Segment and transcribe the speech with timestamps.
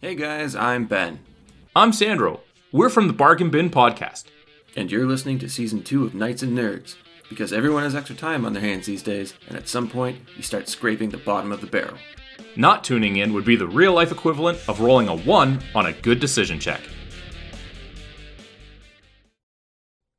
[0.00, 1.20] Hey guys, I'm Ben,
[1.76, 2.40] I'm Sandro.
[2.72, 4.24] We're from the Bargain Bin Podcast.
[4.76, 6.94] and you're listening to season two of Knights and Nerds.
[7.28, 10.42] Because everyone has extra time on their hands these days, and at some point, you
[10.42, 11.96] start scraping the bottom of the barrel.
[12.56, 15.92] Not tuning in would be the real life equivalent of rolling a 1 on a
[15.92, 16.80] good decision check.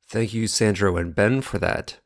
[0.07, 1.99] Thank you, Sandro and Ben, for that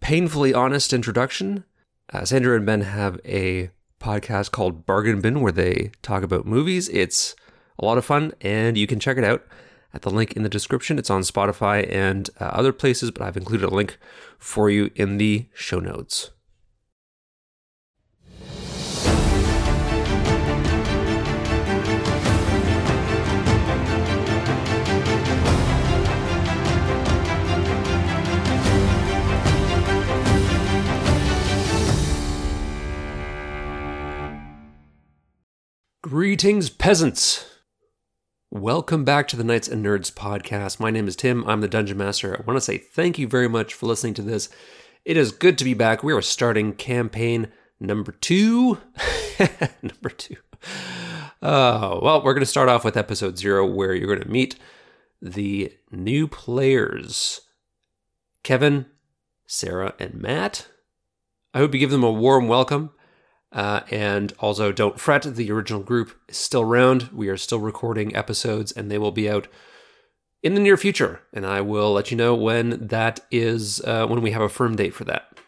[0.00, 1.64] painfully honest introduction.
[2.12, 3.70] Uh, Sandro and Ben have a
[4.00, 6.88] podcast called Bargain Bin where they talk about movies.
[6.90, 7.34] It's
[7.78, 9.44] a lot of fun, and you can check it out
[9.92, 10.98] at the link in the description.
[10.98, 13.98] It's on Spotify and uh, other places, but I've included a link
[14.38, 16.30] for you in the show notes.
[36.08, 37.46] Greetings, peasants!
[38.52, 40.78] Welcome back to the Knights and Nerds podcast.
[40.78, 41.44] My name is Tim.
[41.48, 42.36] I'm the Dungeon Master.
[42.36, 44.48] I want to say thank you very much for listening to this.
[45.04, 46.04] It is good to be back.
[46.04, 47.48] We are starting campaign
[47.80, 48.78] number two.
[49.82, 50.36] number two.
[51.42, 54.54] Uh, well, we're going to start off with episode zero, where you're going to meet
[55.20, 57.40] the new players
[58.44, 58.86] Kevin,
[59.48, 60.68] Sarah, and Matt.
[61.52, 62.92] I hope you give them a warm welcome.
[63.56, 67.08] Uh, and also, don't fret, the original group is still around.
[67.10, 69.48] We are still recording episodes, and they will be out
[70.42, 71.22] in the near future.
[71.32, 74.76] And I will let you know when that is, uh, when we have a firm
[74.76, 75.40] date for that.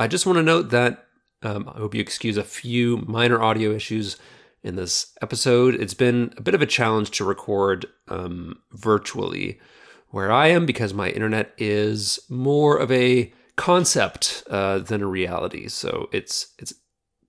[0.00, 1.06] I just want to note that
[1.42, 4.16] um, I hope you excuse a few minor audio issues
[4.64, 5.76] in this episode.
[5.76, 9.60] It's been a bit of a challenge to record um, virtually
[10.08, 15.68] where I am because my internet is more of a concept uh, than a reality.
[15.68, 16.74] So it's it's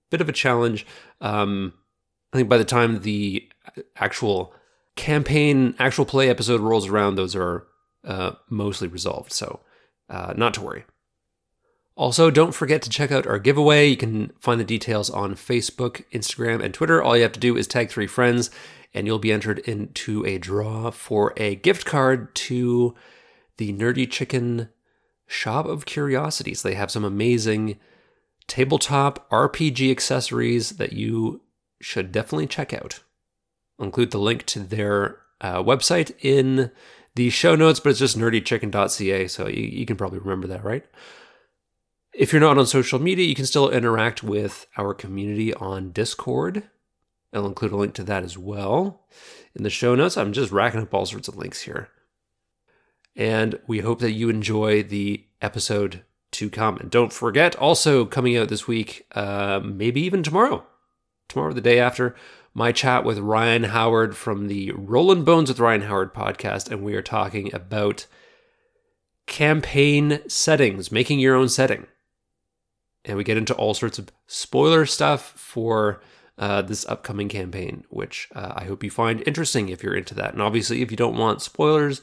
[0.09, 0.85] bit of a challenge.
[1.21, 1.73] Um,
[2.33, 3.47] I think by the time the
[3.95, 4.53] actual
[4.95, 7.67] campaign, actual play episode rolls around, those are
[8.03, 9.31] uh, mostly resolved.
[9.31, 9.61] So,
[10.09, 10.85] uh, not to worry.
[11.97, 13.87] Also, don't forget to check out our giveaway.
[13.87, 17.01] You can find the details on Facebook, Instagram, and Twitter.
[17.01, 18.51] All you have to do is tag three friends,
[18.93, 22.93] and you'll be entered into a draw for a gift card to
[23.57, 24.67] the Nerdy Chicken
[25.25, 26.63] Shop of Curiosities.
[26.63, 27.79] They have some amazing
[28.47, 31.41] tabletop RPG accessories that you
[31.81, 33.01] should definitely check out.
[33.79, 36.71] I'll include the link to their uh, website in
[37.15, 40.85] the show notes, but it's just nerdychicken.ca, so you, you can probably remember that, right?
[42.13, 46.63] If you're not on social media, you can still interact with our community on Discord.
[47.33, 49.05] I'll include a link to that as well
[49.53, 50.15] in the show notes.
[50.15, 51.89] I'm just racking up all sorts of links here.
[53.15, 56.03] And we hope that you enjoy the episode
[56.35, 56.77] to come.
[56.77, 60.65] And don't forget, also coming out this week, uh, maybe even tomorrow,
[61.27, 62.15] tomorrow, the day after,
[62.53, 66.71] my chat with Ryan Howard from the Roland Bones with Ryan Howard podcast.
[66.71, 68.05] And we are talking about
[69.27, 71.87] campaign settings, making your own setting.
[73.03, 76.01] And we get into all sorts of spoiler stuff for
[76.37, 80.33] uh, this upcoming campaign, which uh, I hope you find interesting if you're into that.
[80.33, 82.01] And obviously, if you don't want spoilers,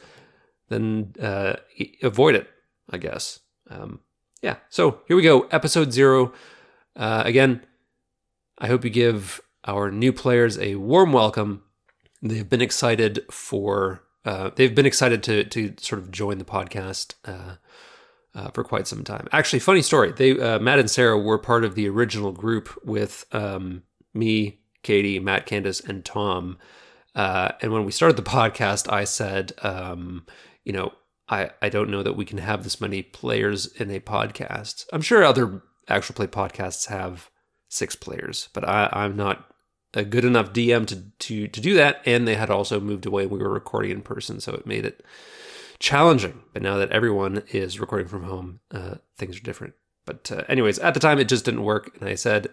[0.68, 1.56] then uh,
[2.02, 2.48] avoid it,
[2.90, 3.40] I guess.
[3.68, 4.00] Um,
[4.42, 6.32] yeah, so here we go, episode zero.
[6.96, 7.64] Uh, again,
[8.58, 11.62] I hope you give our new players a warm welcome.
[12.20, 17.14] They've been excited for uh, they've been excited to to sort of join the podcast
[17.24, 17.56] uh,
[18.34, 19.28] uh, for quite some time.
[19.32, 20.12] Actually, funny story.
[20.12, 23.82] They uh, Matt and Sarah were part of the original group with um,
[24.12, 26.58] me, Katie, Matt, Candace, and Tom.
[27.14, 30.26] Uh, and when we started the podcast, I said, um,
[30.64, 30.92] you know,
[31.32, 34.84] I, I don't know that we can have this many players in a podcast.
[34.92, 37.30] I'm sure other actual play podcasts have
[37.68, 39.50] six players, but I, I'm not
[39.94, 42.02] a good enough DM to, to to do that.
[42.04, 43.24] And they had also moved away.
[43.24, 45.02] We were recording in person, so it made it
[45.78, 46.42] challenging.
[46.52, 49.72] But now that everyone is recording from home, uh, things are different.
[50.04, 52.48] But uh, anyways, at the time it just didn't work, and I said,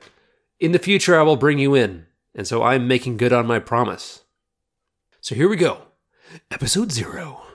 [0.57, 2.05] in the future I will bring you in.
[2.33, 4.21] And so I'm making good on my promise.
[5.19, 5.81] So here we go,
[6.49, 7.48] episode zero.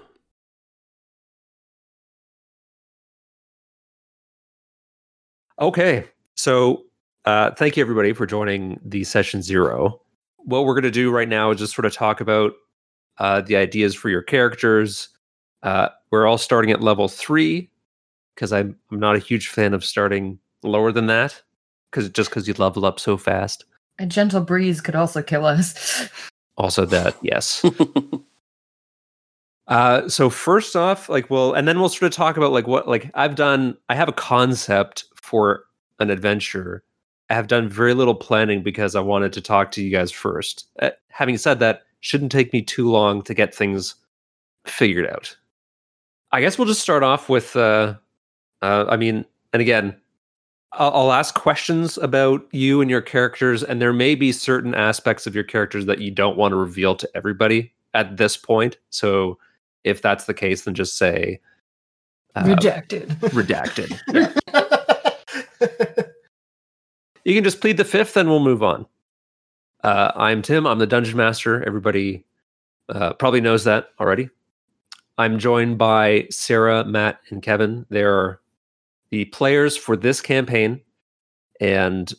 [5.60, 6.04] Okay.
[6.34, 6.84] So
[7.24, 10.00] uh, thank you everybody for joining the session zero.
[10.38, 12.52] What we're going to do right now is just sort of talk about
[13.18, 15.08] uh, the ideas for your characters.
[15.62, 17.70] Uh, we're all starting at level three
[18.34, 21.40] because I'm, I'm not a huge fan of starting lower than that
[21.90, 23.64] because just because you level up so fast.
[23.98, 26.08] A gentle breeze could also kill us.
[26.56, 27.64] Also, that yes.
[29.66, 32.86] Uh, so first off, like, well, and then we'll sort of talk about like what,
[32.86, 33.76] like, I've done.
[33.88, 35.64] I have a concept for
[35.98, 36.84] an adventure
[37.28, 40.68] I have done very little planning because I wanted to talk to you guys first.
[40.80, 43.96] Uh, having said that, shouldn't take me too long to get things
[44.66, 45.36] figured out.
[46.30, 47.56] I guess we'll just start off with.
[47.56, 47.94] Uh,
[48.62, 49.96] uh, I mean, and again,
[50.72, 55.26] I'll, I'll ask questions about you and your characters, and there may be certain aspects
[55.26, 58.76] of your characters that you don't want to reveal to everybody at this point.
[58.90, 59.38] So,
[59.82, 61.40] if that's the case, then just say
[62.36, 63.08] uh, Rejected.
[63.08, 64.38] redacted.
[67.24, 68.86] You can just plead the fifth, and we'll move on.
[69.82, 70.66] Uh, I'm Tim.
[70.66, 71.66] I'm the dungeon master.
[71.66, 72.24] Everybody
[72.90, 74.28] uh, probably knows that already.
[75.16, 77.86] I'm joined by Sarah, Matt, and Kevin.
[77.88, 78.40] They're
[79.10, 80.82] the players for this campaign,
[81.60, 82.12] and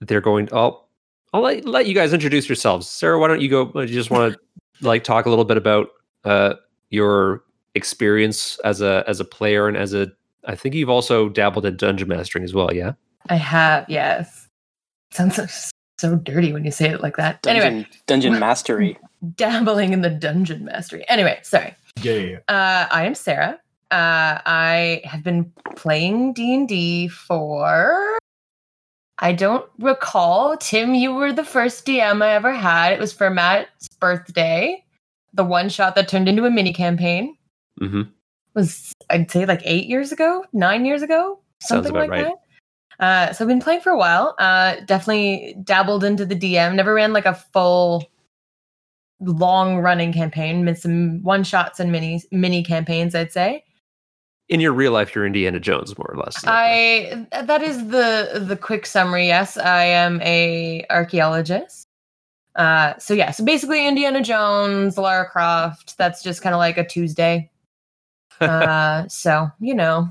[0.00, 0.46] they're going.
[0.46, 0.88] To, I'll
[1.34, 2.88] I'll let, let you guys introduce yourselves.
[2.88, 3.70] Sarah, why don't you go?
[3.74, 4.40] You just want to
[4.86, 5.88] like talk a little bit about
[6.24, 6.54] uh,
[6.88, 7.44] your
[7.74, 10.10] experience as a as a player and as a.
[10.46, 12.72] I think you've also dabbled in dungeon mastering as well.
[12.74, 12.92] Yeah.
[13.30, 14.48] I have, yes.
[15.12, 15.46] Sounds so,
[15.98, 17.40] so dirty when you say it like that.
[17.42, 18.98] Dungeon, Anyway, dungeon mastery.
[19.36, 21.04] dabbling in the dungeon mastery.
[21.08, 21.74] Anyway, sorry.
[22.02, 22.38] Yeah.
[22.48, 23.58] Uh, I am Sarah.
[23.90, 28.18] Uh, I have been playing D and D for.
[29.20, 30.56] I don't recall.
[30.56, 32.92] Tim, you were the first DM I ever had.
[32.92, 34.84] It was for Matt's birthday.
[35.32, 37.36] The one shot that turned into a mini campaign
[37.80, 38.02] Mm-hmm.
[38.54, 42.24] Was I'd say like eight years ago, nine years ago, something like right.
[42.24, 42.34] that.
[43.00, 44.34] Uh, so I've been playing for a while.
[44.38, 46.74] Uh, definitely dabbled into the DM.
[46.74, 48.08] Never ran like a full,
[49.20, 50.64] long running campaign.
[50.64, 53.14] Made some one shots and mini mini campaigns.
[53.14, 53.64] I'd say.
[54.48, 56.36] In your real life, you're Indiana Jones, more or less.
[56.36, 57.34] is that correct?
[57.34, 59.26] I that is the the quick summary.
[59.26, 61.88] Yes, I am a archaeologist.
[62.54, 65.98] Uh, so yeah, so basically Indiana Jones, Lara Croft.
[65.98, 67.50] That's just kind of like a Tuesday.
[68.40, 70.08] Uh, so you know,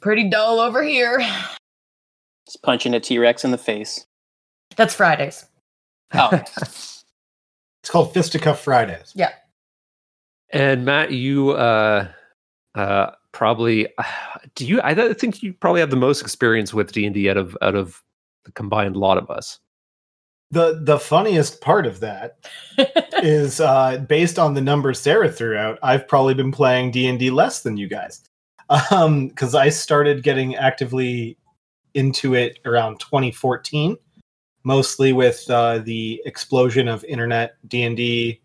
[0.00, 1.18] pretty dull over here.
[2.46, 4.06] Just punching a T Rex in the face.
[4.76, 5.46] That's Fridays.
[6.14, 6.30] Oh,
[7.86, 9.12] It's called Fisticuff Fridays.
[9.14, 9.30] Yeah.
[10.52, 12.08] And Matt, you uh,
[12.74, 13.86] uh, probably
[14.56, 14.80] do you?
[14.82, 17.76] I think you probably have the most experience with D and D out of out
[17.76, 18.02] of
[18.44, 19.60] the combined lot of us.
[20.52, 22.38] The the funniest part of that
[23.22, 25.78] is uh, based on the numbers Sarah threw out.
[25.82, 28.22] I've probably been playing D and D less than you guys,
[28.68, 31.36] because I started getting actively
[31.94, 33.96] into it around 2014,
[34.62, 38.40] mostly with uh, the explosion of internet D and D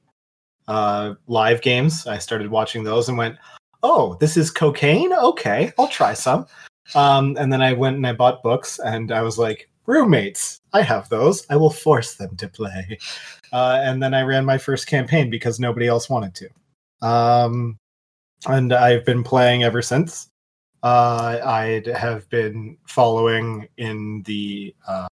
[0.67, 2.07] uh, live games.
[2.07, 3.37] I started watching those and went,
[3.83, 5.13] "Oh, this is cocaine.
[5.13, 6.47] Okay, I'll try some."
[6.95, 10.81] Um, and then I went and I bought books, and I was like, "Roommates, I
[10.81, 11.45] have those.
[11.49, 12.97] I will force them to play."
[13.53, 17.07] Uh, and then I ran my first campaign because nobody else wanted to.
[17.07, 17.77] Um,
[18.47, 20.29] and I've been playing ever since.
[20.83, 25.07] Uh, I have been following in the uh,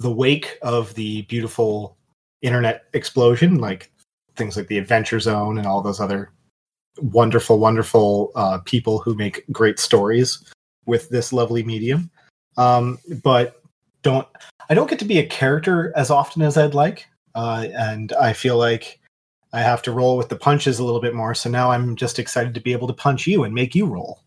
[0.00, 1.96] the wake of the beautiful
[2.42, 3.92] internet explosion, like
[4.36, 6.32] things like the Adventure Zone and all those other
[6.98, 10.44] wonderful, wonderful uh, people who make great stories
[10.86, 12.10] with this lovely medium.
[12.56, 13.59] Um, but
[14.02, 14.26] don't
[14.68, 18.32] I don't get to be a character as often as I'd like, uh, and I
[18.32, 19.00] feel like
[19.52, 21.34] I have to roll with the punches a little bit more.
[21.34, 24.22] So now I'm just excited to be able to punch you and make you roll.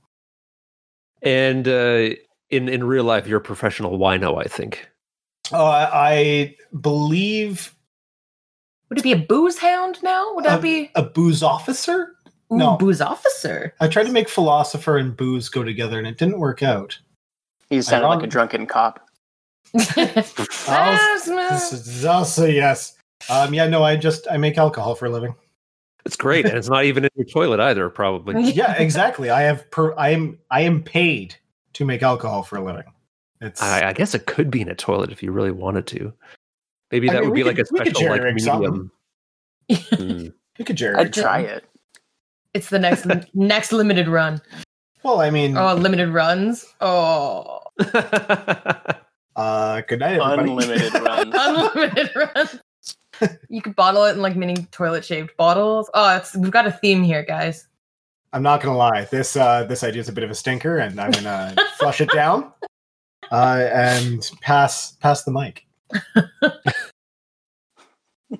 [1.21, 2.09] And uh,
[2.49, 4.39] in in real life, you're a professional wino.
[4.43, 4.87] I think.
[5.51, 7.73] Uh, I believe
[8.89, 10.33] Would it be a booze hound now?
[10.35, 12.15] Would that Uh, be a booze officer.
[12.51, 12.77] Ooh, no.
[12.77, 13.73] booze officer?
[13.79, 16.97] I tried to make philosopher and booze go together, and it didn't work out.
[17.69, 18.99] he sounded like a drunken cop.
[19.75, 21.49] Ah, smell.
[21.49, 22.97] This is also yes.
[23.29, 25.35] Um, yeah, no, I just I make alcohol for a living.
[26.05, 27.89] It's great, and it's not even in your toilet either.
[27.89, 28.41] Probably.
[28.53, 29.29] Yeah, exactly.
[29.29, 31.35] I have per I am I am paid
[31.73, 32.83] to make alcohol for a living.
[33.41, 36.13] It's I, I guess it could be in a toilet if you really wanted to.
[36.91, 38.91] Maybe I that mean, would we be like a special like medium.
[39.69, 40.27] Hmm.
[40.57, 40.95] you could Jerry.
[40.97, 41.65] I'd try it.
[42.53, 44.41] It's the next next limited run.
[45.01, 46.65] Well, I mean, Oh, limited runs.
[46.79, 47.59] Oh,
[49.35, 50.49] uh, good night, everybody.
[50.49, 51.33] Unlimited runs.
[51.37, 52.59] unlimited runs.
[53.47, 55.89] You could bottle it in like mini toilet shaped bottles.
[55.93, 57.67] Oh, it's we've got a theme here, guys.
[58.33, 59.05] I'm not gonna lie.
[59.05, 62.09] This uh, this idea is a bit of a stinker, and I'm gonna flush it
[62.11, 62.51] down
[63.31, 65.65] uh, and pass pass the mic.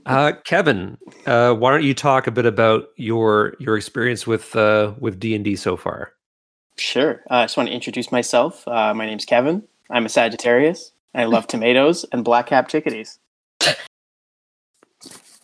[0.08, 0.98] uh, Kevin,
[1.28, 5.36] uh, why don't you talk a bit about your your experience with uh, with D
[5.36, 6.14] and D so far?
[6.78, 7.22] Sure.
[7.30, 8.68] Uh, I just want to introduce myself.
[8.68, 9.64] Uh, my name's Kevin.
[9.90, 10.92] I'm a Sagittarius.
[11.14, 13.20] I love tomatoes and black cap chickadees.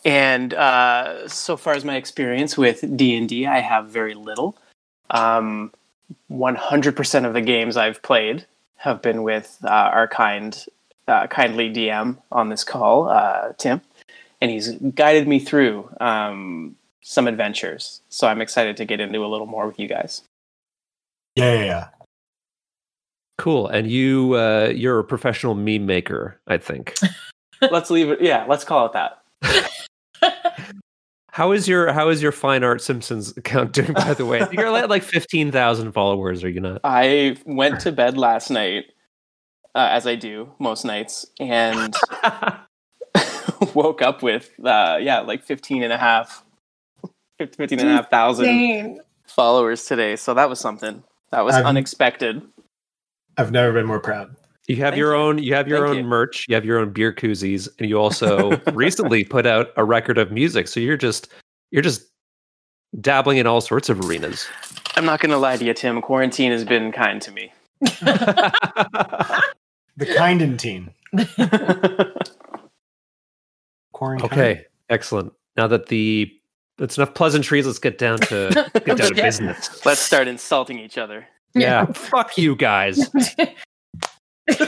[0.06, 4.58] And uh, so far as my experience with D and D, I have very little.
[5.10, 5.74] Um,
[6.32, 8.46] 100% of the games I've played
[8.78, 10.66] have been with uh, our kind,
[11.08, 13.82] uh, kindly DM on this call, uh, Tim,
[14.40, 18.02] and he's guided me through um, some adventures.
[18.10, 20.22] So I'm excited to get into a little more with you guys.
[21.36, 21.88] Yeah, yeah, yeah.
[23.40, 23.68] Cool.
[23.70, 26.94] And you uh you're a professional meme maker, I think.
[27.72, 28.22] let's leave it.
[28.22, 29.22] Yeah, let's call it that.
[31.32, 34.46] How is your how is your fine art Simpsons account doing by the way?
[34.52, 36.82] You're at like 15,000 followers, are you not?
[36.84, 38.86] I went to bed last night,
[39.74, 41.96] uh, as I do most nights, and
[43.74, 46.44] woke up with, uh, yeah, like 15 and a half,
[47.38, 49.00] 15 and a half thousand Insane.
[49.28, 50.18] followers today.
[50.18, 51.04] So that was something.
[51.32, 52.42] That was I've- unexpected.
[53.40, 54.36] I've never been more proud.
[54.68, 55.22] You have Thank your you.
[55.22, 56.04] own you have your Thank own you.
[56.04, 60.18] merch, you have your own beer koozies, and you also recently put out a record
[60.18, 60.68] of music.
[60.68, 61.30] So you're just
[61.72, 62.04] you're just
[63.02, 64.46] dabbling in all sorts of arenas.
[64.96, 66.02] I'm not going to lie to you, Tim.
[66.02, 67.52] Quarantine has been kind to me.
[70.00, 70.94] The Kindentine.
[73.92, 74.32] Quarantine.
[74.32, 75.34] okay, excellent.
[75.58, 76.32] Now that the
[76.78, 78.50] that's enough pleasantries, let's get down to
[78.86, 79.86] get down to business.
[79.86, 81.28] Let's start insulting each other.
[81.54, 83.10] Yeah, fuck you guys.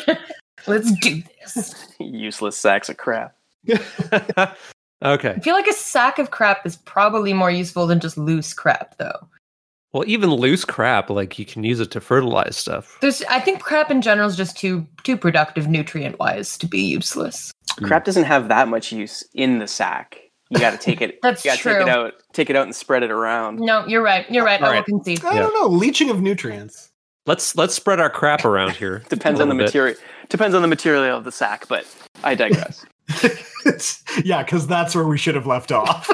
[0.67, 1.88] Let's do this.
[2.00, 3.35] Useless sacks of crap.
[3.67, 4.55] okay.
[5.03, 8.97] I feel like a sack of crap is probably more useful than just loose crap,
[8.97, 9.27] though.
[9.93, 12.97] Well, even loose crap, like you can use it to fertilize stuff.
[13.01, 16.79] There's, I think crap in general is just too too productive nutrient wise to be
[16.79, 17.51] useless.
[17.83, 20.30] Crap doesn't have that much use in the sack.
[20.51, 21.20] You got to take it.
[21.24, 21.74] That's you gotta true.
[21.74, 22.13] Take it out.
[22.34, 23.60] Take it out and spread it around.
[23.60, 24.29] No, you're right.
[24.29, 24.62] You're right.
[24.62, 25.24] All I will concede.
[25.25, 25.39] I Yeah.
[25.41, 25.67] don't know.
[25.67, 26.91] Leaching of nutrients.
[27.25, 29.01] Let's let's spread our crap around here.
[29.10, 29.63] Depends on the bit.
[29.65, 29.96] material.
[30.29, 31.86] Depends on the material of the sack, but
[32.24, 32.86] I digress.
[34.25, 36.10] Yeah, because that's where we should have left off.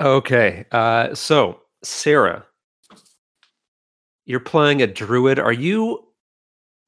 [0.00, 0.66] Okay.
[0.70, 2.44] Uh so Sarah,
[4.26, 5.38] you're playing a druid.
[5.38, 6.04] Are you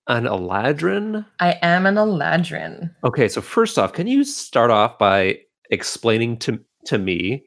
[0.06, 1.24] an Eladrin?
[1.40, 2.94] I am an Eladrin.
[3.04, 5.38] Okay, so first off, can you start off by
[5.70, 7.44] explaining to to me,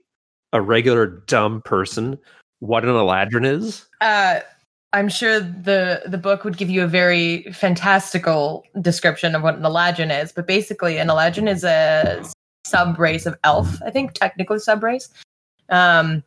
[0.51, 2.17] a regular dumb person,
[2.59, 3.85] what an Eladrin is?
[4.01, 4.39] Uh,
[4.93, 9.63] I'm sure the the book would give you a very fantastical description of what an
[9.63, 12.23] Eladrin is, but basically, an Eladrin is a
[12.65, 13.81] sub race of elf.
[13.85, 15.09] I think technically sub race.
[15.69, 16.23] Um,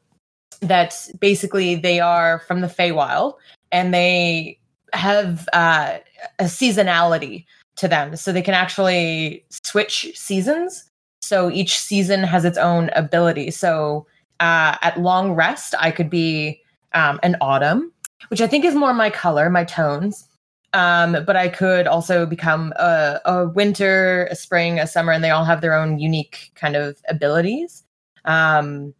[0.61, 3.35] that basically they are from the Feywild,
[3.73, 4.59] and they
[4.93, 5.99] have uh,
[6.39, 7.45] a seasonality
[7.77, 10.91] to them, so they can actually switch seasons.
[11.27, 13.51] So each season has its own ability.
[13.51, 14.07] So
[14.41, 16.61] uh, at long rest, I could be
[16.93, 17.93] um, an autumn,
[18.29, 20.29] which I think is more my color, my tones.
[20.73, 25.31] Um, but I could also become a, a winter, a spring, a summer, and they
[25.31, 27.83] all have their own unique kind of abilities.
[28.27, 28.93] Um,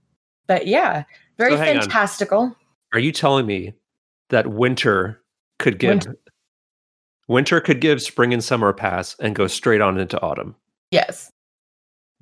[0.47, 1.05] but yeah,
[1.37, 1.83] very So hang on.
[1.83, 2.57] fantastical.
[2.95, 3.75] Are you telling me
[4.31, 5.21] that winter
[5.59, 6.17] could give Winter-
[7.29, 10.55] winter could give spring and summer a pass and go straight on into autumn?
[10.91, 11.31] Yes.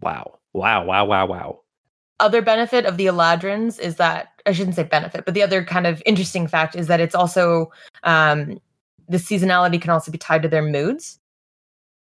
[0.00, 0.38] Wow.
[0.52, 1.60] Wow, wow, wow, wow.
[2.20, 5.86] other benefit of the Eladrins is that I shouldn't say benefit, but the other kind
[5.86, 7.72] of interesting fact is that it's also
[8.04, 8.60] um,
[9.08, 11.18] the seasonality can also be tied to their moods.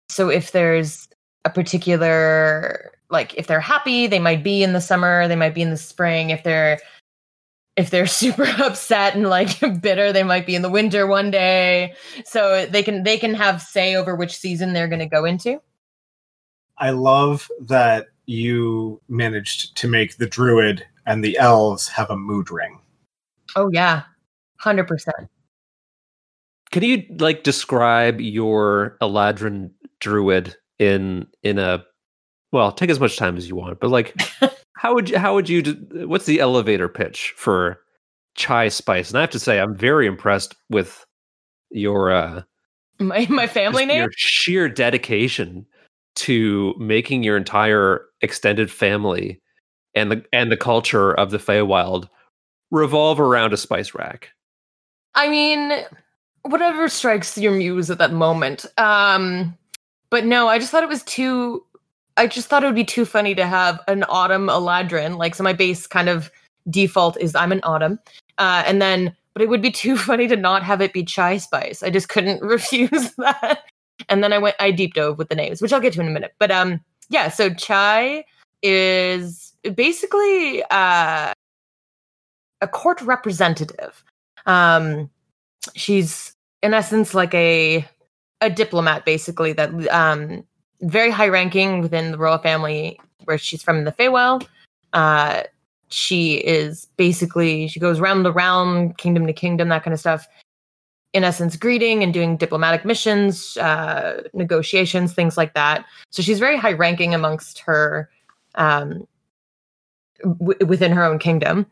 [0.09, 1.09] So if there's
[1.45, 5.63] a particular like if they're happy, they might be in the summer, they might be
[5.63, 6.31] in the spring.
[6.31, 6.79] If they're
[7.77, 11.95] if they're super upset and like bitter, they might be in the winter one day.
[12.25, 15.61] So they can they can have say over which season they're going to go into.
[16.81, 22.51] I love that you managed to make the druid and the elves have a mood
[22.51, 22.79] ring.
[23.57, 24.03] Oh yeah.
[24.63, 25.09] 100%.
[26.71, 29.71] Can you like describe your Eladrin
[30.01, 31.85] druid in in a
[32.53, 34.15] well, take as much time as you want, but like
[34.77, 37.81] how would you how would you d- what's the elevator pitch for
[38.35, 39.09] chai spice?
[39.09, 41.07] And I have to say I'm very impressed with
[41.71, 42.43] your uh
[42.99, 43.99] My my family name?
[44.03, 45.65] your sheer dedication
[46.19, 49.41] to making your entire extended family
[49.95, 52.09] and the and the culture of the Feywild
[52.71, 54.31] revolve around a spice rack.
[55.15, 55.73] I mean,
[56.43, 58.67] whatever strikes your muse at that moment.
[58.77, 59.57] Um,
[60.11, 61.65] but no, I just thought it was too.
[62.17, 65.19] I just thought it would be too funny to have an autumn Eladrin.
[65.19, 66.31] Like, so my base kind of
[66.69, 67.99] default is I'm an autumn,
[68.39, 71.37] uh, and then, but it would be too funny to not have it be chai
[71.39, 71.83] spice.
[71.83, 73.65] I just couldn't refuse that.
[74.09, 76.09] And then I went, I deep dove with the names, which I'll get to in
[76.09, 76.35] a minute.
[76.39, 77.29] But um, yeah.
[77.29, 78.25] So chai
[78.63, 81.33] is basically uh,
[82.61, 84.05] a court representative.
[84.47, 85.11] Um,
[85.75, 87.87] she's in essence like a
[88.41, 90.45] a diplomat, basically that um
[90.83, 94.47] very high ranking within the royal family where she's from in the Feywild.
[94.93, 95.43] Uh,
[95.89, 100.27] she is basically she goes round the realm, kingdom to kingdom, that kind of stuff,
[101.13, 105.85] in essence, greeting and doing diplomatic missions, uh, negotiations, things like that.
[106.11, 108.11] So she's very high ranking amongst her
[108.57, 109.07] um,
[110.23, 111.67] w- within her own kingdom.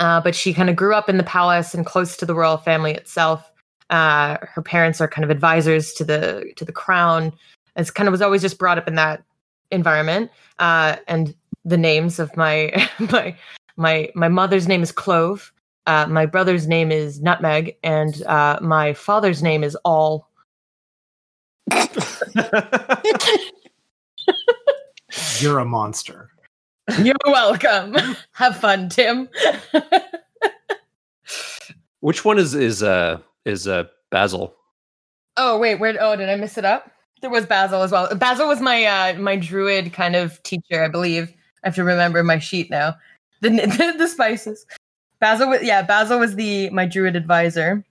[0.00, 2.56] Uh, but she kind of grew up in the palace and close to the royal
[2.56, 3.50] family itself.
[3.90, 7.32] Uh, her parents are kind of advisors to the to the crown.
[7.76, 9.22] It's kind of was always just brought up in that
[9.70, 10.30] environment.
[10.58, 13.36] Uh, and the names of my my
[13.76, 15.52] my my mother's name is Clove.
[15.90, 20.28] Uh, my brother's name is Nutmeg, and uh, my father's name is All.
[25.40, 26.30] You're a monster.
[27.02, 27.96] You're welcome.
[28.34, 29.28] Have fun, Tim.
[31.98, 33.82] Which one is is uh is uh
[34.12, 34.54] Basil?
[35.38, 35.96] oh wait, where?
[36.00, 36.88] Oh, did I miss it up?
[37.20, 38.14] There was Basil as well.
[38.14, 41.34] Basil was my uh, my druid kind of teacher, I believe.
[41.64, 42.94] I have to remember my sheet now.
[43.40, 44.64] The the, the spices.
[45.20, 45.82] Basil was yeah.
[45.82, 47.84] Basil was the my druid advisor.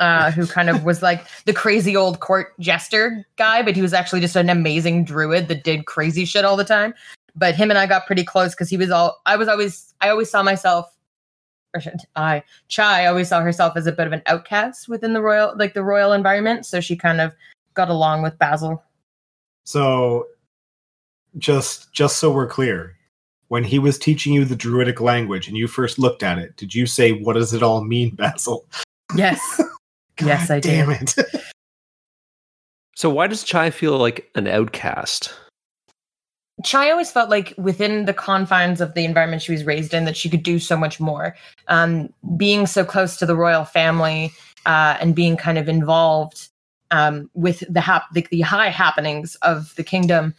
[0.00, 3.92] Uh, who kind of was like the crazy old court jester guy, but he was
[3.92, 6.94] actually just an amazing druid that did crazy shit all the time.
[7.34, 10.08] But him and I got pretty close because he was all I was always I
[10.08, 10.94] always saw myself
[11.74, 15.22] or should I Chai always saw herself as a bit of an outcast within the
[15.22, 16.64] royal like the royal environment.
[16.64, 17.32] So she kind of
[17.74, 18.82] got along with Basil.
[19.64, 20.26] So,
[21.38, 22.96] just just so we're clear,
[23.48, 26.74] when he was teaching you the Druidic language and you first looked at it, did
[26.74, 28.66] you say, "What does it all mean, Basil"?
[29.16, 29.60] Yes.
[30.20, 30.68] Yes, God I did.
[30.70, 31.14] damn it!
[32.96, 35.32] So why does Chai feel like an outcast?
[36.64, 40.16] Chai always felt like within the confines of the environment she was raised in that
[40.16, 41.36] she could do so much more.
[41.68, 44.32] Um, being so close to the royal family
[44.66, 46.48] uh, and being kind of involved
[46.90, 50.34] um, with the, hap- the the high happenings of the kingdom,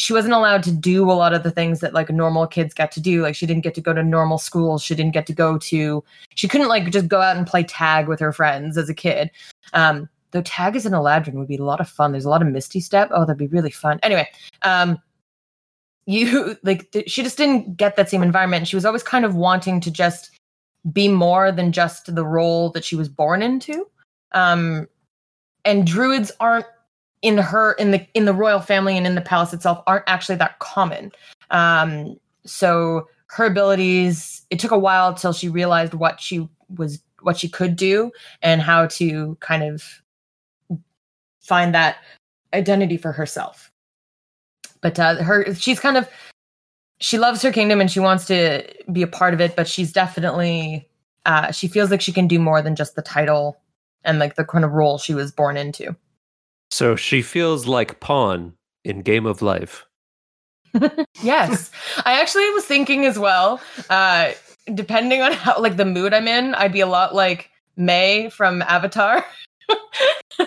[0.00, 2.90] she wasn't allowed to do a lot of the things that like normal kids get
[2.92, 3.22] to do.
[3.22, 4.82] Like she didn't get to go to normal schools.
[4.82, 6.02] She didn't get to go to.
[6.34, 9.30] She couldn't like just go out and play tag with her friends as a kid.
[9.74, 12.12] Um, though tag as an Eladrin would be a lot of fun.
[12.12, 13.10] There's a lot of Misty Step.
[13.12, 14.00] Oh, that'd be really fun.
[14.02, 14.26] Anyway,
[14.62, 14.98] um,
[16.06, 18.68] you like th- she just didn't get that same environment.
[18.68, 20.30] She was always kind of wanting to just
[20.92, 23.86] be more than just the role that she was born into.
[24.32, 24.88] Um,
[25.66, 26.64] and druids aren't
[27.22, 30.36] in her in the in the royal family and in the palace itself aren't actually
[30.36, 31.12] that common.
[31.50, 37.36] Um, so her abilities it took a while till she realized what she was what
[37.36, 38.10] she could do
[38.42, 40.02] and how to kind of
[41.40, 41.98] find that
[42.54, 43.70] identity for herself
[44.80, 46.08] but uh, her she's kind of
[46.98, 49.92] she loves her kingdom and she wants to be a part of it but she's
[49.92, 50.88] definitely
[51.26, 53.60] uh, she feels like she can do more than just the title
[54.04, 55.94] and like the kind of role she was born into
[56.70, 58.54] So she feels like Pawn
[58.84, 59.86] in Game of Life.
[61.22, 61.70] yes
[62.04, 64.30] i actually was thinking as well uh
[64.72, 68.62] depending on how like the mood i'm in i'd be a lot like Mai from
[68.62, 69.24] avatar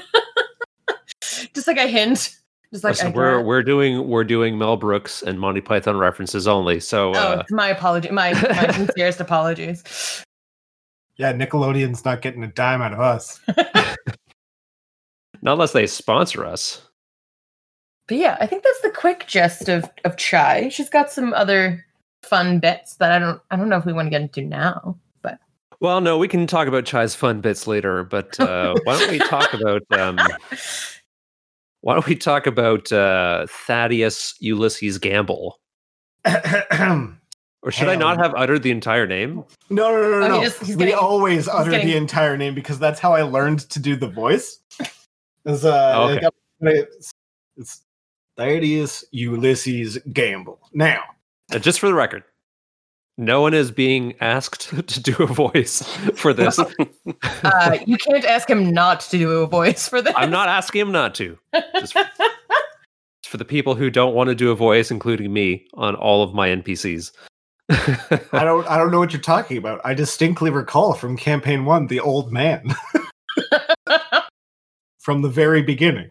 [1.53, 2.38] just like a hint
[2.71, 6.47] just like Listen, I we're we're doing we're doing Mel Brooks and Monty Python references
[6.47, 6.79] only.
[6.79, 9.83] So oh uh, my apology my, my sincerest apologies
[11.17, 13.39] yeah, Nickelodeon's not getting a dime out of us.
[15.43, 16.82] Not unless they sponsor us.
[18.08, 20.69] But yeah, I think that's the quick gist of of Chai.
[20.69, 21.86] She's got some other
[22.23, 24.97] fun bits that I don't I don't know if we want to get into now.
[25.21, 25.38] But
[25.79, 29.19] Well, no, we can talk about Chai's fun bits later, but uh, why don't we
[29.19, 30.17] talk about um,
[31.82, 35.60] why don't we talk about uh, Thaddeus Ulysses Gamble?
[37.65, 39.45] Or should I not have uttered the entire name?
[39.69, 40.43] no, no, no, Oh, he no.
[40.43, 43.60] just- he's we getting- always utter getting- the entire name because that's how I learned
[43.69, 44.60] to do the voice.
[45.45, 46.27] Is uh, Oh, okay.
[46.62, 47.13] it's,
[47.58, 47.82] it's
[48.38, 50.60] Thaddeus Ulysses Gamble.
[50.73, 51.03] Now,
[51.53, 52.23] Uh, just for the record,
[53.17, 55.84] no one is being asked to do a voice
[56.15, 56.60] for this.
[57.43, 60.13] uh, you can't ask him not to do a voice for this.
[60.15, 61.38] I'm not asking him not to.
[61.79, 65.67] Just for, just for the people who don't want to do a voice, including me,
[65.75, 67.12] on all of my NPCs.
[67.69, 69.82] I don't, I don't know what you're talking about.
[69.84, 72.73] I distinctly recall from campaign one the old man
[75.03, 76.09] from the very beginning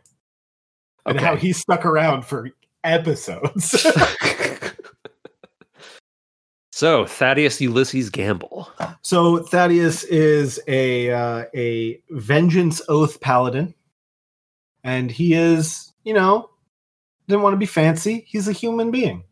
[1.06, 2.50] and how he stuck around for
[2.84, 3.86] episodes.
[6.70, 8.70] so Thaddeus Ulysses Gamble.
[9.00, 13.74] So Thaddeus is a uh, a vengeance oath paladin,
[14.84, 16.50] and he is, you know,
[17.28, 18.26] didn't want to be fancy.
[18.28, 19.24] He's a human being.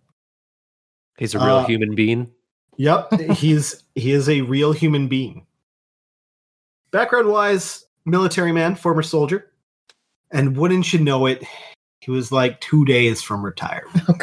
[1.18, 2.30] He's a real Uh, human being.
[2.78, 5.46] Yep, he's he is a real human being.
[6.92, 9.49] Background wise, military man, former soldier,
[10.32, 11.42] and wouldn't you know it,
[12.00, 14.02] he was like two days from retirement.
[14.08, 14.16] oh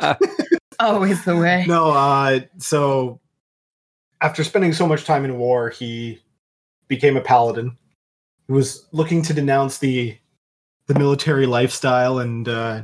[0.00, 0.18] god,
[0.80, 1.64] always the way.
[1.66, 3.20] No, uh, so
[4.20, 6.20] after spending so much time in war, he
[6.88, 7.76] became a paladin.
[8.46, 10.16] He was looking to denounce the
[10.86, 12.82] the military lifestyle and uh,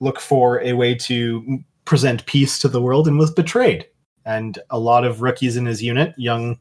[0.00, 3.86] look for a way to present peace to the world, and was betrayed.
[4.24, 6.58] And a lot of rookies in his unit, young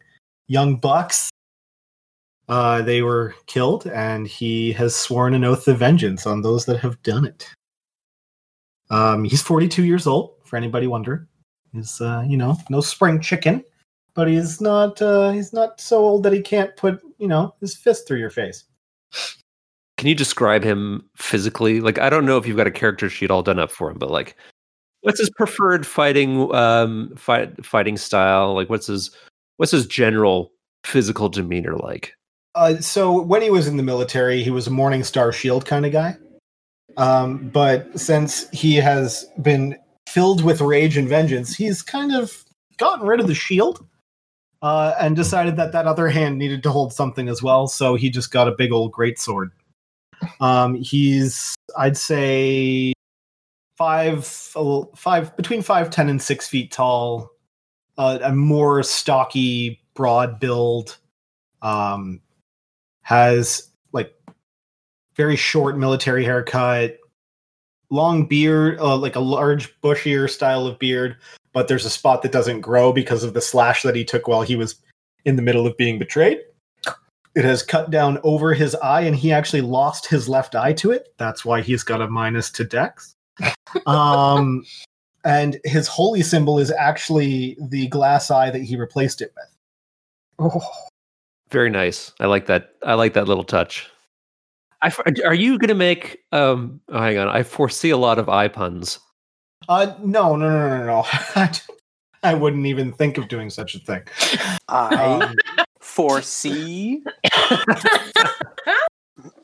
[0.47, 1.29] young bucks,
[2.49, 6.79] uh, they were killed, and he has sworn an oath of vengeance on those that
[6.79, 7.47] have done it.
[8.89, 11.27] Um, he's 42 years old, for anybody wondering.
[11.71, 13.63] He's, uh, you know, no spring chicken,
[14.15, 17.75] but he's not, uh, he's not so old that he can't put, you know, his
[17.75, 18.65] fist through your face.
[19.97, 21.81] Can you describe him physically?
[21.81, 23.99] Like, I don't know if you've got a character sheet all done up for him,
[23.99, 24.35] but like,
[25.01, 28.55] what's his preferred fighting um fight fighting style?
[28.55, 29.11] Like, what's his
[29.57, 30.51] what's his general
[30.83, 32.13] physical demeanor like?
[32.55, 35.85] Uh, so when he was in the military, he was a Morning Star Shield kind
[35.85, 36.17] of guy.
[36.97, 42.43] Um, but since he has been filled with rage and vengeance, he's kind of
[42.77, 43.85] gotten rid of the shield
[44.61, 47.67] uh, and decided that that other hand needed to hold something as well.
[47.67, 49.51] So he just got a big old great sword.
[50.41, 52.93] Um, he's, I'd say,
[53.77, 57.29] five, five between five ten and six feet tall.
[57.97, 60.97] Uh, a more stocky, broad build.
[61.61, 62.21] Um,
[63.09, 64.13] has like
[65.15, 66.99] very short military haircut,
[67.89, 71.17] long beard, uh, like a large bushier style of beard,
[71.51, 74.43] but there's a spot that doesn't grow because of the slash that he took while
[74.43, 74.75] he was
[75.25, 76.37] in the middle of being betrayed.
[77.35, 80.91] It has cut down over his eye, and he actually lost his left eye to
[80.91, 81.11] it.
[81.17, 83.15] That's why he's got a minus to dex.
[83.87, 84.63] um,
[85.25, 90.53] and his holy symbol is actually the glass eye that he replaced it with.
[90.53, 90.88] Oh,
[91.51, 92.13] Very nice.
[92.19, 92.71] I like that.
[92.83, 93.89] I like that little touch.
[94.81, 96.19] I, f- are you going to make?
[96.31, 97.27] Um, oh, hang on.
[97.27, 98.99] I foresee a lot of eye puns.
[99.67, 101.03] Uh, no, no, no, no, no.
[101.35, 101.51] I,
[102.23, 104.01] I wouldn't even think of doing such a thing.
[104.67, 105.33] I Um,
[105.79, 107.01] foresee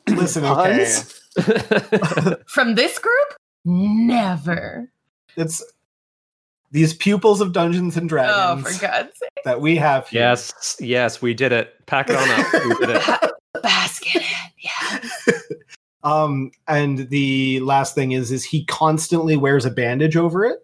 [0.07, 1.21] listen, okay, puns.
[2.47, 3.27] From this group?
[3.65, 4.89] Never.
[5.37, 5.63] it's
[6.75, 9.29] these pupils of Dungeons and Oh, Dragons for God's sake.
[9.45, 10.21] that we have here.
[10.21, 11.73] yes, yes, we did it.
[11.87, 12.53] Pack it on up.
[12.79, 13.31] We did it.
[13.63, 14.51] Basket it.
[14.59, 15.33] Yeah.
[16.03, 20.59] Um, and the last thing is, is he constantly wears a bandage over it.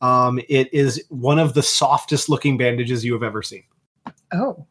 [0.00, 3.62] Um, it is one of the softest looking bandages you have ever seen.
[4.32, 4.66] Oh.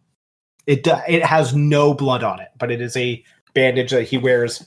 [0.67, 4.17] It do- it has no blood on it, but it is a bandage that he
[4.17, 4.65] wears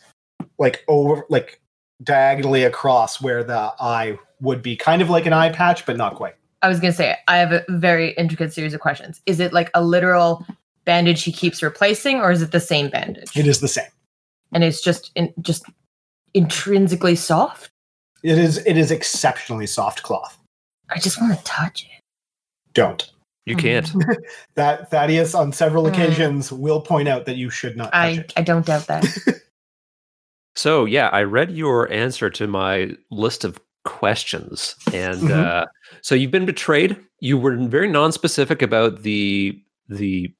[0.59, 1.61] like over like
[2.03, 6.15] diagonally across where the eye would be, kind of like an eye patch, but not
[6.17, 6.35] quite.
[6.63, 9.21] I was gonna say I have a very intricate series of questions.
[9.27, 10.45] Is it like a literal
[10.85, 13.37] bandage he keeps replacing, or is it the same bandage?
[13.37, 13.89] It is the same.
[14.53, 15.65] and it's just in, just
[16.35, 17.71] intrinsically soft.
[18.23, 20.39] It is it is exceptionally soft cloth.
[20.91, 22.01] I just want to touch it.
[22.73, 23.11] Don't.
[23.47, 23.91] You can't.
[24.55, 25.89] That Thaddeus on several Mm.
[25.93, 28.33] occasions will point out that you should not touch I it.
[28.37, 29.05] I don't doubt that.
[30.57, 35.31] So yeah, I read your answer to my list of questions, and Mhm.
[35.31, 35.67] uh,
[36.01, 36.97] so you've been betrayed.
[37.21, 40.33] You were very non-specific about the the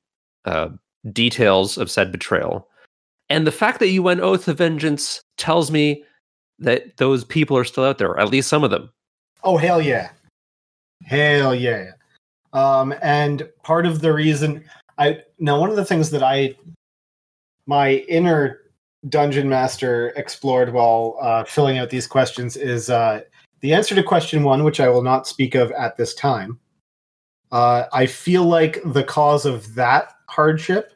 [0.47, 0.69] uh,
[1.13, 2.69] details of said betrayal,
[3.29, 6.05] and the fact that you went oath of vengeance tells me
[6.59, 8.91] that those people are still out there, or at least some of them.
[9.43, 10.11] Oh hell yeah.
[11.05, 11.91] Hell yeah.
[12.53, 14.65] Um and part of the reason
[14.97, 16.55] I now one of the things that I
[17.67, 18.61] my inner
[19.09, 23.21] dungeon master explored while uh, filling out these questions is uh,
[23.61, 26.59] the answer to question one, which I will not speak of at this time.
[27.53, 30.93] Uh, I feel like the cause of that hardship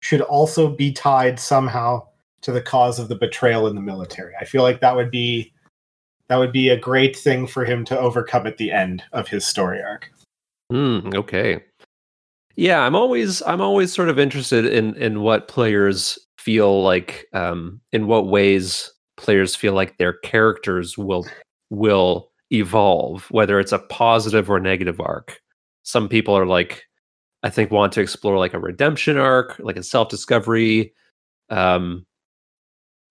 [0.00, 2.06] should also be tied somehow
[2.42, 4.34] to the cause of the betrayal in the military.
[4.40, 5.52] I feel like that would be
[6.28, 9.46] that would be a great thing for him to overcome at the end of his
[9.46, 10.10] story arc.
[10.70, 11.10] Hmm.
[11.14, 11.62] okay.
[12.56, 17.80] Yeah, I'm always I'm always sort of interested in in what players feel like, um,
[17.90, 21.26] in what ways players feel like their characters will
[21.70, 25.40] will evolve, whether it's a positive or negative arc.
[25.82, 26.84] Some people are like,
[27.42, 30.94] I think, want to explore like a redemption arc, like a self discovery,
[31.50, 32.06] um,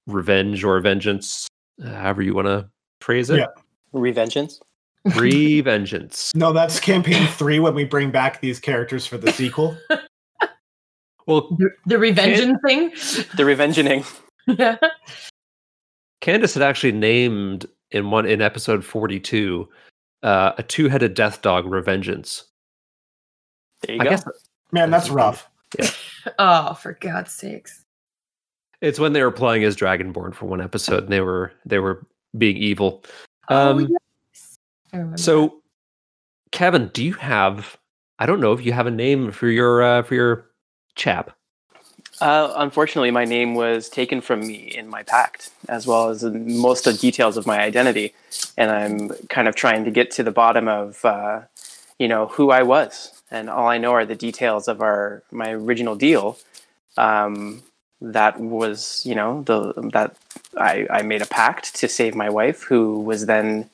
[0.07, 1.49] revenge or vengeance,
[1.83, 2.69] however you want to
[3.01, 3.39] phrase it.
[3.39, 3.47] Yeah.
[3.93, 4.59] Revengeance.
[5.07, 6.33] Revengeance.
[6.35, 9.77] No, that's campaign three when we bring back these characters for the sequel.
[11.27, 12.89] Well, The, the revengeance thing.
[13.37, 14.05] The revengeing.
[14.47, 14.77] Yeah.
[16.21, 19.67] Candace had actually named in one in episode 42
[20.21, 22.43] uh, a two-headed death dog revengeance.
[23.81, 24.09] There you I go.
[24.11, 24.23] guess
[24.71, 25.49] Man, that's rough.
[26.39, 27.83] Oh, for God's sakes.
[28.81, 32.05] it's when they were playing as Dragonborn for one episode and they were they were
[32.37, 33.03] being evil.
[33.49, 34.57] Oh, Um, yes.
[34.93, 35.17] I remember.
[35.17, 35.61] So
[36.51, 37.77] Kevin, do you have
[38.19, 40.51] I don't know if you have a name for your uh, for your
[40.95, 41.35] chap.
[42.21, 46.87] Uh, unfortunately, my name was taken from me in my pact, as well as most
[46.87, 48.13] of the details of my identity,
[48.57, 51.41] and I'm kind of trying to get to the bottom of, uh,
[51.99, 53.11] you know, who I was.
[53.29, 56.37] And all I know are the details of our my original deal.
[56.95, 57.63] Um,
[57.99, 60.15] that was, you know, the that
[60.57, 63.69] I, I made a pact to save my wife, who was then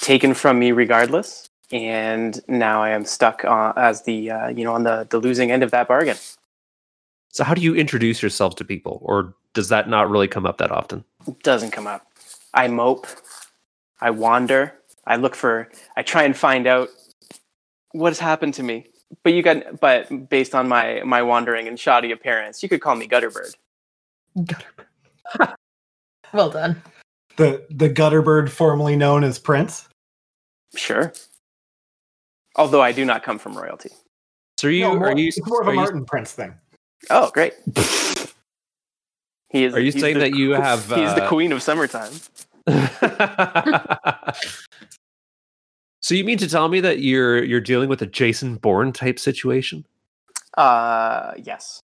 [0.00, 4.74] taken from me regardless, and now I am stuck uh, as the uh, you know
[4.74, 6.16] on the the losing end of that bargain.
[7.38, 10.58] So, how do you introduce yourself to people, or does that not really come up
[10.58, 11.04] that often?
[11.28, 12.04] It doesn't come up.
[12.52, 13.06] I mope.
[14.00, 14.74] I wander.
[15.06, 15.68] I look for.
[15.96, 16.88] I try and find out
[17.92, 18.88] what has happened to me.
[19.22, 19.78] But you got.
[19.78, 23.54] But based on my my wandering and shoddy appearance, you could call me Gutterbird.
[24.36, 25.54] Gutterbird.
[26.32, 26.82] Well done.
[27.36, 29.88] The the Gutterbird, formerly known as Prince.
[30.74, 31.12] Sure.
[32.56, 33.90] Although I do not come from royalty.
[34.58, 36.32] So, are you No, more- are you it's more of are a you- Martin Prince
[36.32, 36.52] thing.
[37.10, 37.54] Oh, great.
[39.50, 39.74] He is.
[39.74, 42.12] Are you saying the- that you have, He's the uh, queen of summertime.
[46.00, 49.18] so you mean to tell me that you're you're dealing with a Jason Bourne type
[49.18, 49.84] situation?
[50.56, 51.80] Uh, yes.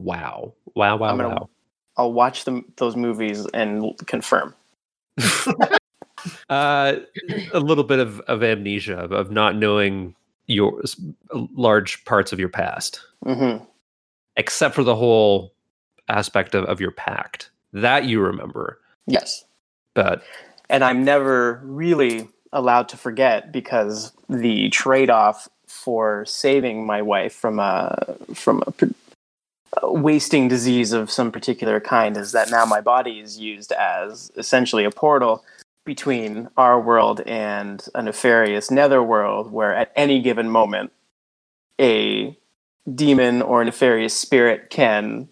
[0.00, 0.52] Wow!
[0.74, 0.96] Wow!
[0.96, 1.08] Wow!
[1.10, 1.48] I'm gonna- Wow!
[1.96, 4.54] I'll watch them those movies and confirm.
[6.48, 6.94] uh,
[7.52, 10.14] a little bit of, of amnesia of, of not knowing
[10.46, 10.82] your
[11.54, 13.56] large parts of your past, hmm
[14.36, 15.52] except for the whole
[16.08, 18.78] aspect of, of your pact that you remember.
[19.06, 19.44] Yes.
[19.94, 20.22] But
[20.68, 27.58] and I'm never really allowed to forget because the trade-off for saving my wife from
[27.58, 33.38] a from a wasting disease of some particular kind is that now my body is
[33.38, 35.44] used as essentially a portal
[35.84, 40.92] between our world and a nefarious netherworld where at any given moment
[41.80, 42.36] a
[42.94, 45.28] demon or nefarious spirit can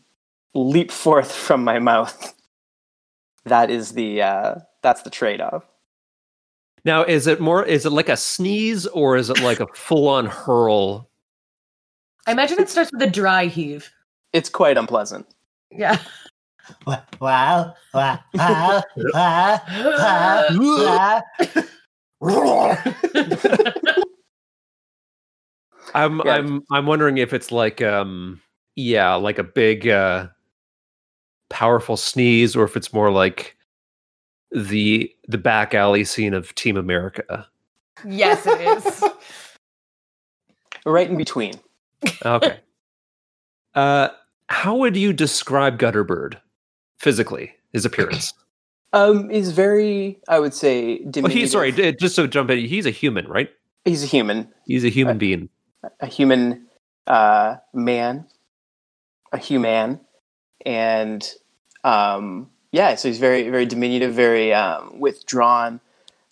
[0.55, 2.35] leap forth from my mouth
[3.45, 5.65] that is the uh, that's the trade-off
[6.85, 7.65] now, is it more?
[7.65, 11.11] Is it like a sneeze or is it like a full on hurl?
[12.27, 13.91] I imagine it starts with a dry heave.
[14.33, 15.27] it's quite unpleasant
[15.71, 15.99] Yeah.
[16.87, 17.03] Wow!
[17.21, 17.75] Wow!
[17.93, 18.21] Wow!
[18.35, 18.83] Wow!
[19.75, 21.23] wow,
[22.21, 22.79] wow.
[25.95, 26.35] I'm Yeah.
[26.35, 28.41] I'm I'm wondering if it's like um
[28.77, 30.29] yeah like a big uh
[31.49, 33.57] powerful sneeze or if it's more like
[34.53, 37.47] the the back alley scene of Team America.
[38.07, 39.05] yes, it is.
[40.87, 41.55] right in between
[42.25, 42.59] Okay.
[43.75, 44.09] uh,
[44.49, 46.37] how would you describe Gutterbird
[46.99, 47.53] physically?
[47.73, 48.33] His appearance.
[48.93, 51.71] um he's very i would say well, he's sorry.
[51.71, 53.51] d- Just to jump in, he's a human, right?
[53.85, 55.49] he's a human He's a human Uh, being.
[56.01, 56.67] A human
[57.07, 58.27] uh, man,
[59.33, 60.01] a human,
[60.65, 61.29] and
[61.85, 65.81] um, yeah, so he's very, very diminutive, very um, withdrawn,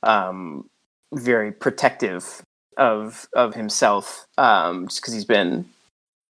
[0.03, 0.69] um,
[1.13, 2.43] very protective
[2.77, 5.67] of of himself, um, just because he's been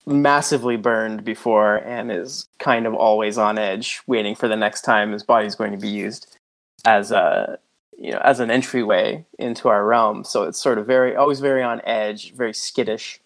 [0.06, 5.12] massively burned before and is kind of always on edge, waiting for the next time
[5.12, 6.38] his body's going to be used
[6.86, 7.58] as a
[7.98, 10.24] you know as an entryway into our realm.
[10.24, 13.20] So it's sort of very always very on edge, very skittish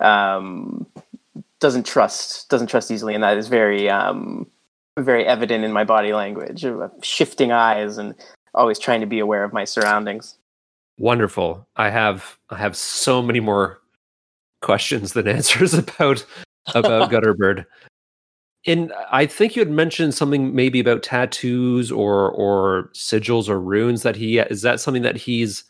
[0.00, 0.86] um,
[1.60, 4.46] doesn't trust doesn't trust easily, and that is very um,
[4.98, 6.64] very evident in my body language,
[7.02, 8.14] shifting eyes, and
[8.54, 10.36] always trying to be aware of my surroundings.
[10.98, 11.66] Wonderful.
[11.76, 13.80] I have I have so many more
[14.62, 16.24] questions than answers about
[16.74, 17.64] about Gutterbird.
[18.66, 24.02] And I think you had mentioned something maybe about tattoos or or sigils or runes
[24.02, 25.64] that he is that something that he's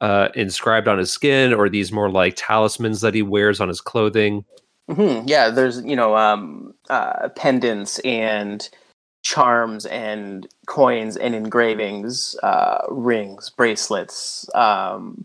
[0.00, 3.80] uh, inscribed on his skin or these more like talismans that he wears on his
[3.80, 4.44] clothing.
[4.88, 8.68] hmm Yeah, there's you know um, uh, pendants and
[9.22, 15.24] charms and coins and engravings, uh, rings, bracelets, um,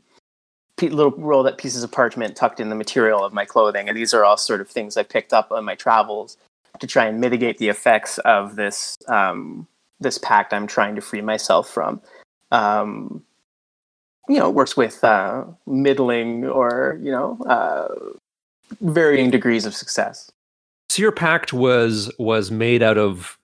[0.82, 4.14] little rolled up pieces of parchment tucked in the material of my clothing, and these
[4.14, 6.38] are all sort of things I picked up on my travels
[6.80, 9.68] to try and mitigate the effects of this um,
[10.00, 12.02] this pact I'm trying to free myself from.
[12.52, 13.24] Um,
[14.28, 17.88] you know, works with uh, middling or you know uh,
[18.82, 20.32] varying degrees of success.
[20.90, 23.38] So your pact was was made out of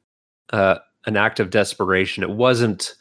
[0.51, 2.23] uh, an act of desperation.
[2.23, 2.93] It wasn't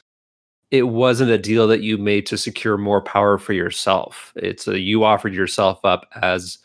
[0.70, 4.32] it wasn't a deal that you made to secure more power for yourself.
[4.36, 6.58] It's a you offered yourself up as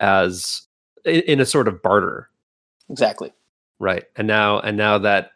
[0.00, 0.62] as
[1.04, 2.29] in, in a sort of barter,
[2.90, 3.32] Exactly.
[3.78, 4.04] right?
[4.16, 5.30] And now and now that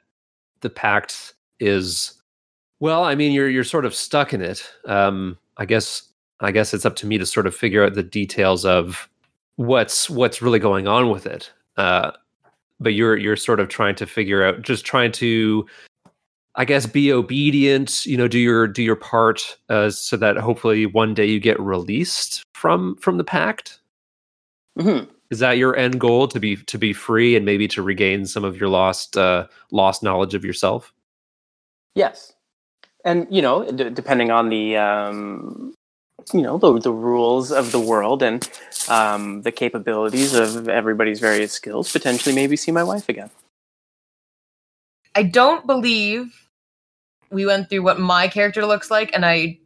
[0.60, 2.14] the pact is
[2.80, 4.68] well, I mean you're you're sort of stuck in it.
[4.86, 6.02] Um I guess
[6.40, 9.08] I guess it's up to me to sort of figure out the details of
[9.56, 11.52] what's what's really going on with it.
[11.76, 12.12] Uh
[12.80, 15.66] but you're you're sort of trying to figure out, just trying to,
[16.56, 18.04] I guess, be obedient.
[18.06, 21.58] You know, do your do your part, uh, so that hopefully one day you get
[21.60, 23.80] released from from the pact.
[24.78, 28.26] hmm Is that your end goal to be to be free and maybe to regain
[28.26, 30.92] some of your lost uh, lost knowledge of yourself?
[31.94, 32.34] Yes,
[33.04, 35.74] and you know, d- depending on the um,
[36.32, 38.48] you know the the rules of the world and
[38.88, 43.30] um, the capabilities of everybody's various skills, potentially maybe see my wife again.
[45.14, 46.48] I don't believe
[47.30, 49.58] we went through what my character looks like, and I,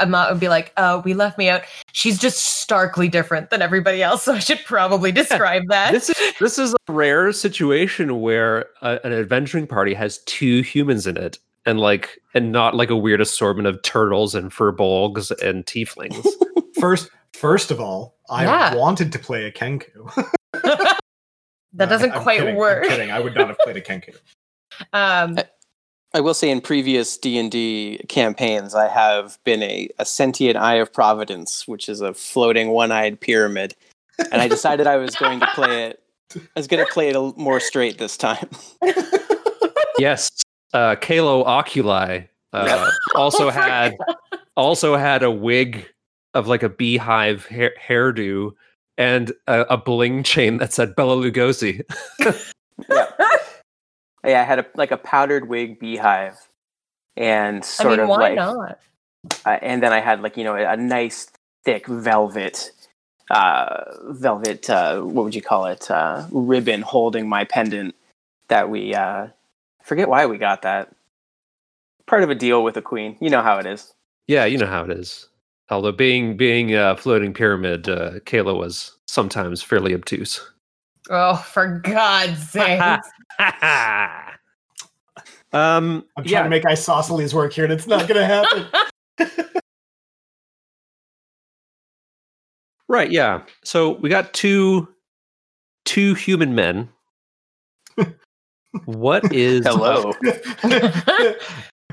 [0.00, 1.62] I'm not would be like, oh, we left me out.
[1.92, 5.92] She's just starkly different than everybody else, so I should probably describe that.
[5.92, 11.06] this is this is a rare situation where uh, an adventuring party has two humans
[11.06, 15.64] in it and like and not like a weird assortment of turtles and furbolgs and
[15.66, 16.26] tieflings
[16.80, 18.74] First, first of all, I Yeah.
[18.74, 20.12] wanted to play a Kenku.
[21.72, 22.84] that doesn't I'm quite kidding, I'm work.
[22.84, 23.10] kidding.
[23.10, 24.14] I would not have played a Kenku.
[24.92, 25.38] Um,
[26.14, 30.56] I will say in previous D and D campaigns, I have been a, a sentient
[30.56, 33.74] eye of providence, which is a floating one-eyed pyramid,
[34.30, 36.00] and I decided I was going to play it.
[36.36, 38.48] I was going to play it a l- more straight this time.
[39.98, 40.30] yes
[40.72, 43.96] uh kalo oculi uh, also Oh my had
[44.56, 45.86] also had a wig
[46.34, 48.50] of like a beehive hair- hairdo
[48.98, 51.82] and a, a bling chain that said Bela Lugosi
[52.90, 53.06] yeah.
[54.24, 56.36] Yeah, I had a like a powdered wig beehive,
[57.16, 58.78] and sort I mean, of why like, not?
[59.46, 61.30] uh, and then I had like you know a nice
[61.64, 62.70] thick velvet,
[63.30, 64.68] uh, velvet.
[64.70, 65.90] Uh, what would you call it?
[65.90, 67.94] Uh, ribbon holding my pendant
[68.48, 68.94] that we.
[68.94, 69.28] Uh,
[69.82, 70.94] forget why we got that.
[72.06, 73.16] Part of a deal with the queen.
[73.20, 73.92] You know how it is.
[74.26, 75.28] yeah you know how it is
[75.70, 80.40] although being being a floating pyramid uh kayla was sometimes fairly obtuse
[81.10, 82.80] Oh, for God's sake!
[85.52, 88.66] um I'm trying yeah to make isosceles work here, and it's not going to happen.
[92.88, 93.42] Right, yeah.
[93.64, 94.88] So we got two
[95.84, 96.88] two human men.
[98.84, 100.12] what is Hello.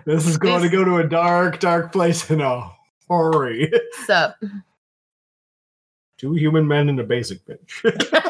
[0.06, 2.70] this is going to go to a dark, dark place in a
[3.10, 3.72] hurry.
[4.10, 4.38] up?
[6.18, 8.28] Two human men and a basic bitch.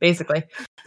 [0.00, 0.44] Basically,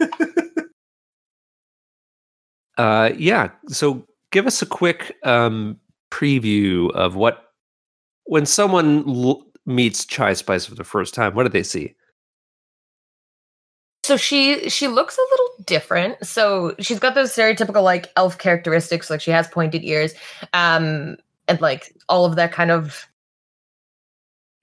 [2.78, 5.78] uh yeah, so give us a quick um
[6.10, 7.52] preview of what
[8.24, 11.94] when someone l- meets Chai Spice for the first time, what do they see?
[14.08, 16.16] so she she looks a little different.
[16.26, 20.14] So she's got those stereotypical like elf characteristics, like she has pointed ears,
[20.54, 23.06] um, and like all of that kind of.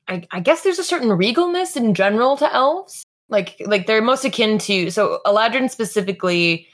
[0.08, 3.04] I, I guess there's a certain regalness in general to elves.
[3.30, 6.68] Like like they're most akin to so Eladrin specifically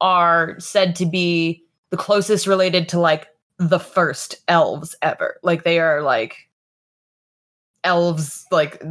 [0.00, 5.38] are said to be the closest related to like the first elves ever.
[5.42, 6.48] Like they are like
[7.84, 8.82] elves like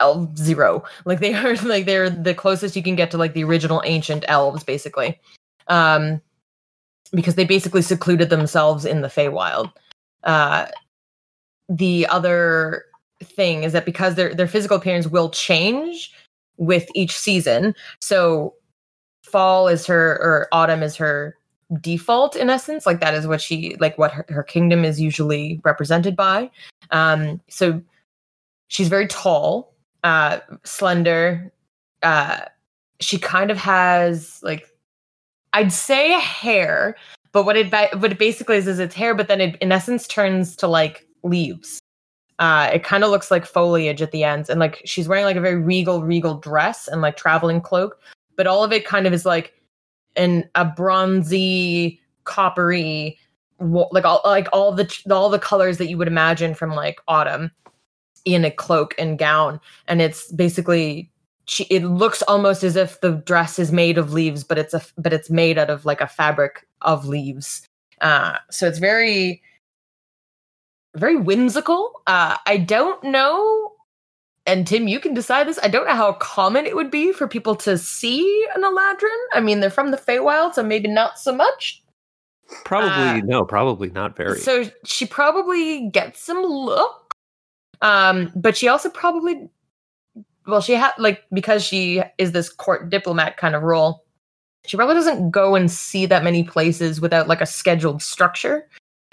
[0.00, 0.84] elf zero.
[1.04, 4.24] Like they are like they're the closest you can get to like the original ancient
[4.28, 5.18] elves, basically.
[5.66, 6.20] Um
[7.12, 9.72] because they basically secluded themselves in the Feywild.
[10.24, 10.66] Uh
[11.68, 12.84] the other
[13.22, 16.12] thing is that because their their physical appearance will change
[16.58, 17.74] with each season.
[18.00, 18.54] So
[19.22, 21.36] fall is her or autumn is her
[21.80, 22.86] default in essence.
[22.86, 26.50] Like that is what she like what her, her kingdom is usually represented by.
[26.90, 27.82] Um so
[28.68, 31.52] she's very tall uh slender
[32.02, 32.40] uh
[33.00, 34.68] she kind of has like
[35.54, 36.96] i'd say hair
[37.32, 40.06] but what it what it basically is is it's hair but then it in essence
[40.06, 41.80] turns to like leaves
[42.38, 45.36] uh it kind of looks like foliage at the ends and like she's wearing like
[45.36, 48.00] a very regal regal dress and like traveling cloak
[48.36, 49.54] but all of it kind of is like
[50.16, 53.18] in a bronzy coppery
[53.60, 57.50] like all like all the all the colors that you would imagine from like autumn
[58.24, 61.10] in a cloak and gown and it's basically
[61.46, 64.82] she, it looks almost as if the dress is made of leaves but it's a
[64.98, 67.66] but it's made out of like a fabric of leaves.
[68.00, 69.42] Uh so it's very
[70.98, 73.72] very whimsical uh i don't know
[74.48, 75.58] and Tim, you can decide this.
[75.62, 79.18] I don't know how common it would be for people to see an Eladrin.
[79.34, 81.82] I mean, they're from the Feywild, so maybe not so much.
[82.64, 84.38] Probably Uh, no, probably not very.
[84.38, 87.14] So she probably gets some look.
[87.82, 89.50] Um, but she also probably
[90.46, 94.02] well, she had like because she is this court diplomat kind of role,
[94.66, 98.66] she probably doesn't go and see that many places without like a scheduled structure.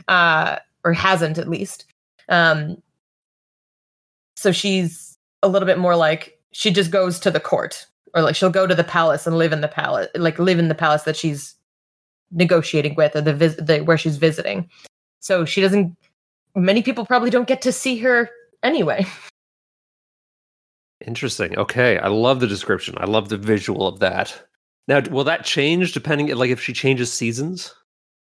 [0.08, 1.86] Uh, or hasn't at least.
[2.30, 2.82] Um
[4.38, 8.36] so she's a little bit more like she just goes to the court or like
[8.36, 11.04] she'll go to the palace and live in the palace, like live in the palace
[11.04, 11.56] that she's
[12.32, 14.70] negotiating with or the, vis- the where she's visiting.
[15.20, 15.96] So she doesn't.
[16.56, 18.30] Many people probably don't get to see her
[18.64, 19.06] anyway.
[21.06, 21.58] Interesting.
[21.58, 22.96] Okay, I love the description.
[23.00, 24.48] I love the visual of that.
[24.88, 27.74] Now, will that change depending, like, if she changes seasons?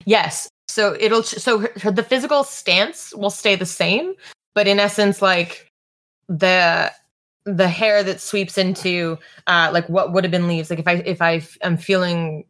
[0.05, 0.49] Yes.
[0.71, 4.13] So it'll so her, the physical stance will stay the same,
[4.55, 5.69] but in essence, like
[6.29, 6.91] the
[7.45, 9.17] the hair that sweeps into
[9.47, 10.69] uh like what would have been leaves.
[10.69, 12.45] Like if I if I am feeling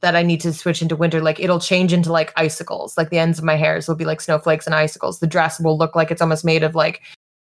[0.00, 2.96] that I need to switch into winter, like it'll change into like icicles.
[2.96, 5.20] Like the ends of my hairs will be like snowflakes and icicles.
[5.20, 7.02] The dress will look like it's almost made of like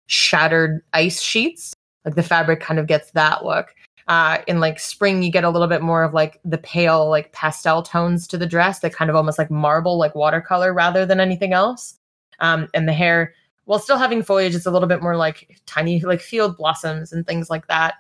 [0.07, 1.75] shattered ice sheets.
[2.05, 3.75] Like the fabric kind of gets that look.
[4.13, 7.33] Uh, in like spring, you get a little bit more of like the pale, like
[7.33, 11.19] pastel tones to the dress that kind of almost like marble, like watercolor rather than
[11.19, 11.99] anything else.
[12.39, 13.33] Um, and the hair,
[13.65, 17.27] while still having foliage, it's a little bit more like tiny, like field blossoms and
[17.27, 17.95] things like that.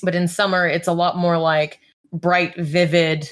[0.00, 1.80] But in summer, it's a lot more like
[2.12, 3.28] bright, vivid,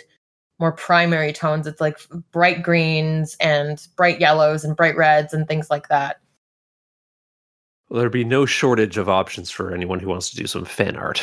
[0.58, 1.68] more primary tones.
[1.68, 1.96] It's like
[2.32, 6.18] bright greens and bright yellows and bright reds and things like that.
[7.88, 10.96] Well, there'd be no shortage of options for anyone who wants to do some fan
[10.96, 11.22] art.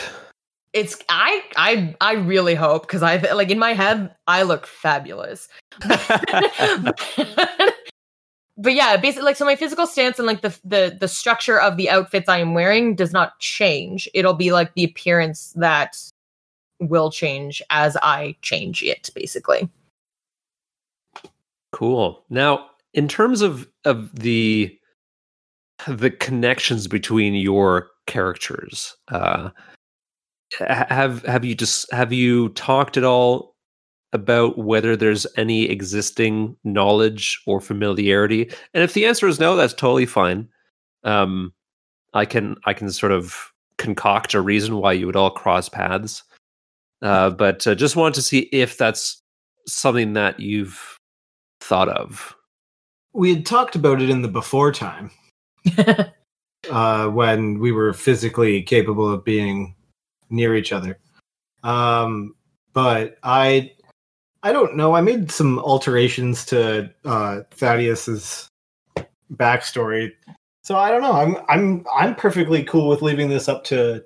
[0.74, 5.47] It's I I I really hope because I like in my head I look fabulous.
[8.57, 11.78] but yeah, basically like so my physical stance and like the the the structure of
[11.78, 14.09] the outfits I am wearing does not change.
[14.13, 15.95] It'll be like the appearance that
[16.80, 19.70] will change as I change it basically.
[21.72, 22.24] Cool.
[22.30, 24.78] Now, in terms of of the
[25.88, 29.49] the connections between your characters uh
[30.59, 33.55] have have you just have you talked at all
[34.13, 38.49] about whether there's any existing knowledge or familiarity?
[38.73, 40.47] And if the answer is no that's totally fine.
[41.03, 41.53] Um
[42.13, 46.23] i can i can sort of concoct a reason why you would all cross paths.
[47.01, 49.21] Uh but uh, just want to see if that's
[49.67, 50.97] something that you've
[51.59, 52.35] thought of.
[53.13, 55.11] We had talked about it in the before time.
[56.71, 59.75] Uh, when we were physically capable of being
[60.30, 60.99] near each other.
[61.63, 62.36] Um,
[62.73, 63.71] but I,
[64.43, 64.95] I don't know.
[64.95, 68.47] I made some alterations to uh, Thaddeus's
[69.34, 70.11] backstory,
[70.63, 71.13] so I don't know.
[71.13, 74.03] I'm I'm I'm perfectly cool with leaving this up to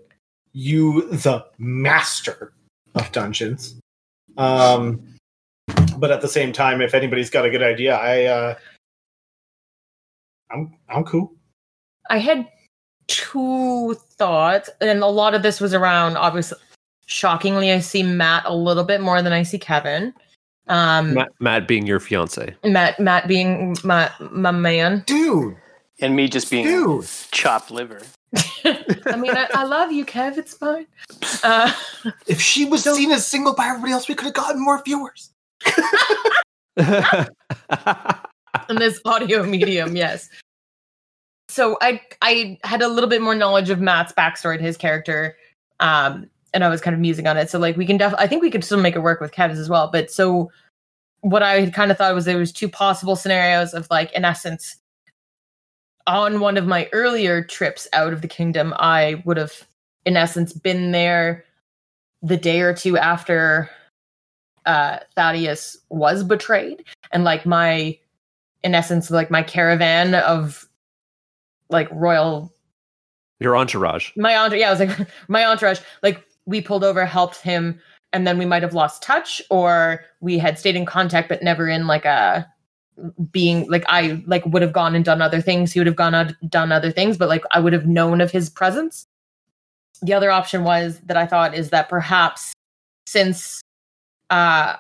[0.54, 2.54] you, the master
[2.96, 3.80] of dungeons.
[4.38, 5.16] Um,
[5.98, 8.56] but at the same time, if anybody's got a good idea, I, uh,
[10.50, 11.34] I'm I'm cool.
[12.10, 12.48] I had
[13.16, 16.58] two thoughts, and a lot of this was around obviously.
[17.08, 20.14] Shockingly, I see Matt a little bit more than I see Kevin.
[20.68, 25.04] Um, matt, matt being your fiance Matt, Matt being my my man.
[25.06, 25.58] Dude,
[26.00, 27.06] and me just being Dude.
[27.32, 28.02] chopped liver.
[28.64, 30.38] I mean, I, I love you, Kev.
[30.38, 30.86] It's fine.
[31.44, 31.74] Uh,
[32.28, 34.82] if she was Don't- seen as single by everybody else, we could have gotten more
[34.84, 35.32] viewers.
[38.70, 40.30] in this audio medium, yes.
[41.52, 45.36] So I I had a little bit more knowledge of Matt's backstory to his character,
[45.80, 47.50] um, and I was kind of musing on it.
[47.50, 49.60] So like we can def I think we could still make it work with Kev's
[49.60, 49.90] as well.
[49.92, 50.52] But so
[51.22, 54.26] what I had kind of thought was there was two possible scenarios of like in
[54.26, 54.78] essence
[56.08, 59.68] on one of my earlier trips out of the kingdom, I would have
[60.06, 61.46] in essence been there
[62.24, 63.70] the day or two after
[64.66, 67.98] uh Thaddeus was betrayed and like my
[68.64, 70.68] in essence like my caravan of
[71.72, 72.54] like royal
[73.40, 74.12] your entourage.
[74.16, 77.80] My entourage yeah i was like my entourage like we pulled over helped him
[78.14, 81.68] and then we might have lost touch or we had stayed in contact but never
[81.68, 82.48] in like a
[83.32, 86.14] being like i like would have gone and done other things he would have gone
[86.14, 89.08] out done other things but like i would have known of his presence.
[90.04, 92.54] The other option was that i thought is that perhaps
[93.08, 93.62] since
[94.30, 94.76] uh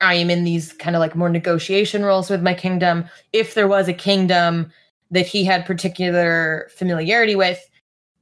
[0.00, 3.68] i am in these kind of like more negotiation roles with my kingdom if there
[3.68, 4.72] was a kingdom
[5.10, 7.58] that he had particular familiarity with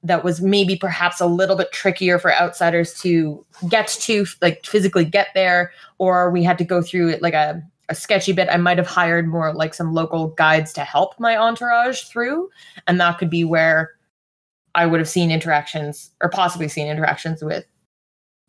[0.02, 5.04] that was maybe perhaps a little bit trickier for outsiders to get to like physically
[5.04, 8.56] get there or we had to go through it like a, a sketchy bit i
[8.56, 12.50] might have hired more like some local guides to help my entourage through
[12.86, 13.92] and that could be where
[14.74, 17.64] i would have seen interactions or possibly seen interactions with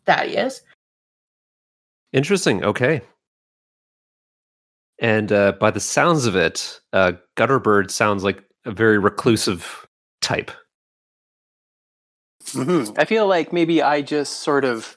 [0.04, 0.60] thaddeus
[2.12, 2.64] Interesting.
[2.64, 3.02] Okay.
[4.98, 9.86] And uh, by the sounds of it, uh, Gutterbird sounds like a very reclusive
[10.22, 10.50] type.
[12.52, 14.96] hmm I feel like maybe I just sort of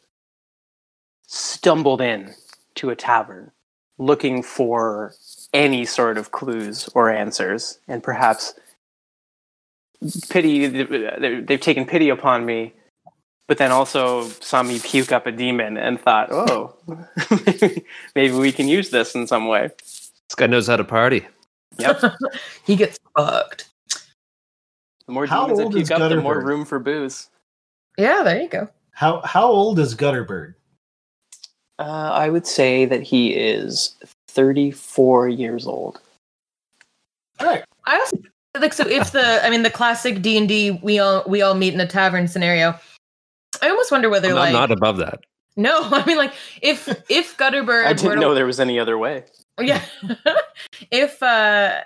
[1.28, 2.34] stumbled in
[2.76, 3.52] to a tavern
[3.98, 5.14] looking for
[5.54, 8.54] any sort of clues or answers, and perhaps
[10.30, 12.74] pity they've taken pity upon me
[13.50, 16.76] but then also saw me puke up a demon and thought, oh,
[18.16, 19.72] maybe we can use this in some way.
[19.80, 21.26] This guy knows how to party.
[21.80, 22.00] Yep.
[22.64, 23.68] he gets fucked.
[25.08, 27.28] The more How demons I old puke up, the more room for booze.
[27.98, 28.70] Yeah, there you go.
[28.92, 30.54] How how old is Gutterbird?
[31.80, 33.96] Uh, I would say that he is
[34.28, 36.00] 34 years old.
[37.40, 37.64] All right.
[37.86, 38.18] I also
[38.60, 41.56] like so if the I mean the classic D and D we all we all
[41.56, 42.80] meet in a tavern scenario.
[43.62, 45.20] I almost wonder whether I'm like not above that.
[45.56, 48.98] no, I mean like if if Gutterbird I didn't to- know there was any other
[48.98, 49.26] way.
[49.60, 49.84] Yeah.
[50.92, 51.82] if uh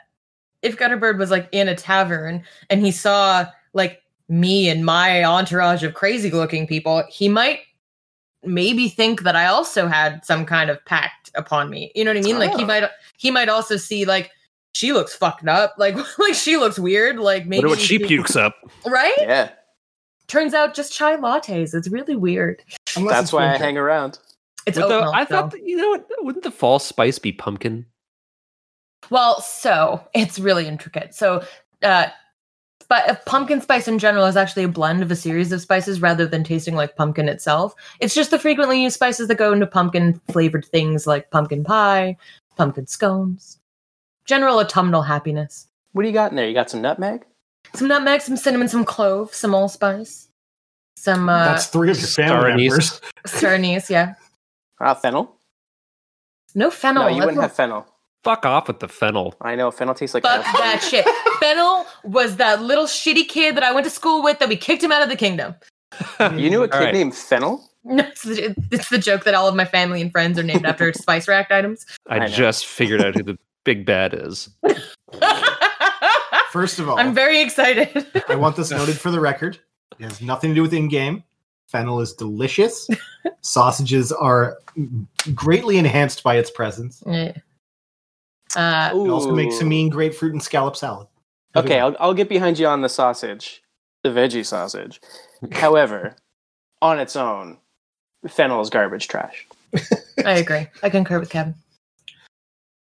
[0.62, 5.84] if Gutterbird was like in a tavern and he saw like me and my entourage
[5.84, 7.60] of crazy looking people, he might
[8.46, 11.92] maybe think that I also had some kind of pact upon me.
[11.96, 12.40] You know what I mean?
[12.40, 12.68] Like he Oh.
[12.68, 14.32] might he might also see like
[14.74, 15.76] she looks fucked up.
[15.78, 17.18] Like like she looks weird.
[17.18, 18.56] Like maybe Wonder what she he- pukes up.
[18.86, 19.14] Right?
[19.20, 19.50] Yeah,
[20.28, 21.74] Turns out just chai lattes.
[21.74, 22.64] It's really weird.
[22.96, 23.66] Unless that's it's why I winter.
[23.66, 24.20] hang around.
[24.66, 26.08] It's Would the- milk, I thought that, you know what?
[26.22, 27.86] Wouldn't the fall spice be pumpkin?
[29.10, 31.14] Well, so it's really intricate.
[31.14, 31.44] So,
[31.82, 32.08] uh,
[32.88, 36.02] but uh, pumpkin spice in general is actually a blend of a series of spices
[36.02, 37.76] rather than tasting like pumpkin itself.
[38.00, 42.16] It's just the frequently used spices that go into pumpkin flavored things like pumpkin pie,
[42.56, 43.60] pumpkin scones,
[44.26, 45.68] general autumnal happiness.
[45.92, 46.48] What do you got in there?
[46.48, 47.26] You got some nutmeg?
[47.76, 50.28] Some nutmeg, some cinnamon, some clove, some allspice,
[50.98, 52.70] some uh, That's three of your Star family anise.
[52.72, 53.02] members.
[53.26, 53.90] star anise.
[53.90, 54.14] Yeah,
[54.80, 55.36] Ah, fennel?
[56.56, 57.04] no fennel.
[57.04, 57.88] no, you That's wouldn't not- have fennel.
[58.24, 59.36] Fuck off with the fennel.
[59.42, 61.06] I know fennel tastes like Fuck that shit.
[61.42, 64.82] Fennel was that little shitty kid that I went to school with that we kicked
[64.82, 65.56] him out of the kingdom.
[66.22, 66.94] You knew a kid All right.
[66.94, 67.62] named Fennel?
[67.86, 70.66] No, it's the, it's the joke that all of my family and friends are named
[70.66, 71.86] after spice rack items.
[72.08, 74.48] I, I just figured out who the big bad is.
[76.54, 78.06] First of all, I'm very excited.
[78.30, 79.58] I want this noted for the record.
[79.98, 81.24] It has nothing to do with in-game.
[81.66, 82.88] Fennel is delicious.
[83.42, 84.60] Sausages are
[85.34, 87.02] greatly enhanced by its presence.
[87.08, 87.32] Yeah.
[88.56, 89.68] uh, It also makes a Ooh.
[89.68, 91.08] mean grapefruit and scallop salad.
[91.56, 93.64] Okay, I'll, I'll get behind you on the sausage,
[94.04, 95.02] the veggie sausage.
[95.54, 96.16] However,
[96.84, 97.58] on its own,
[98.28, 99.48] fennel is garbage trash.
[100.24, 100.68] I agree.
[100.84, 101.56] I concur with Kevin.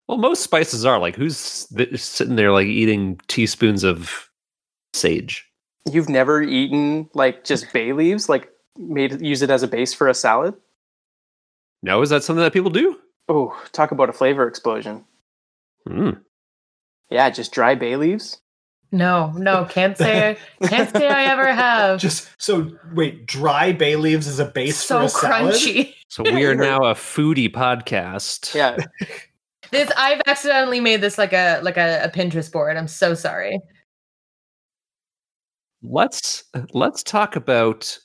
[0.09, 4.27] Well, most spices are like who's th- sitting there like eating teaspoons of
[4.91, 5.47] sage.
[5.87, 10.07] You've never eaten like just bay leaves, like made use it as a base for
[10.07, 10.55] a salad?
[11.83, 12.97] No, is that something that people do?
[13.27, 15.05] Oh, talk about a flavor explosion.
[15.87, 16.19] Mm.
[17.11, 18.41] Yeah, just dry bay leaves.
[18.91, 21.99] No, no, can't say can't say I ever have.
[21.99, 25.53] Just so wait, dry bay leaves as a base so for a salad.
[25.53, 25.93] crunchy.
[26.07, 28.55] So we are now a foodie podcast.
[28.55, 28.77] Yeah,
[29.71, 32.77] This I've accidentally made this like a like a, a Pinterest board.
[32.77, 33.59] I'm so sorry.
[35.81, 36.43] Let's
[36.73, 37.97] let's talk about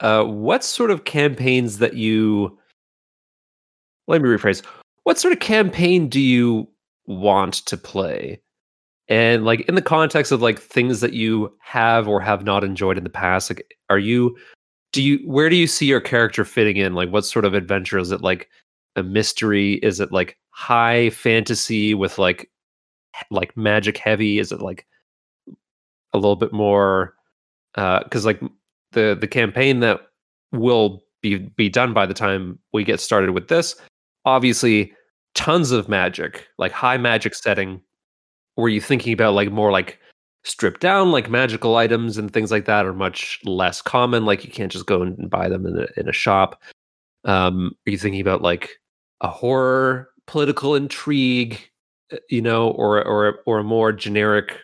[0.00, 2.58] uh, what sort of campaigns that you.
[4.06, 4.62] Let me rephrase.
[5.04, 6.68] What sort of campaign do you
[7.06, 8.40] want to play?
[9.08, 12.98] And like in the context of like things that you have or have not enjoyed
[12.98, 14.36] in the past, like are you
[14.92, 16.94] do you where do you see your character fitting in?
[16.94, 18.48] Like what sort of adventure is it like
[18.96, 19.74] a mystery?
[19.74, 22.50] Is it like high fantasy with like
[23.30, 24.38] like magic heavy?
[24.38, 24.86] Is it like
[26.12, 27.14] a little bit more
[27.74, 28.40] because like
[28.92, 30.00] the the campaign that
[30.52, 33.74] will be be done by the time we get started with this
[34.24, 34.92] obviously
[35.34, 37.80] tons of magic like high magic setting.
[38.56, 39.98] Were you thinking about like more like
[40.44, 44.24] stripped down like magical items and things like that are much less common?
[44.24, 46.62] Like you can't just go and buy them in a, in a shop.
[47.24, 48.80] Um are you thinking about like
[49.20, 51.60] a horror political intrigue
[52.12, 54.58] uh, you know or or or a more generic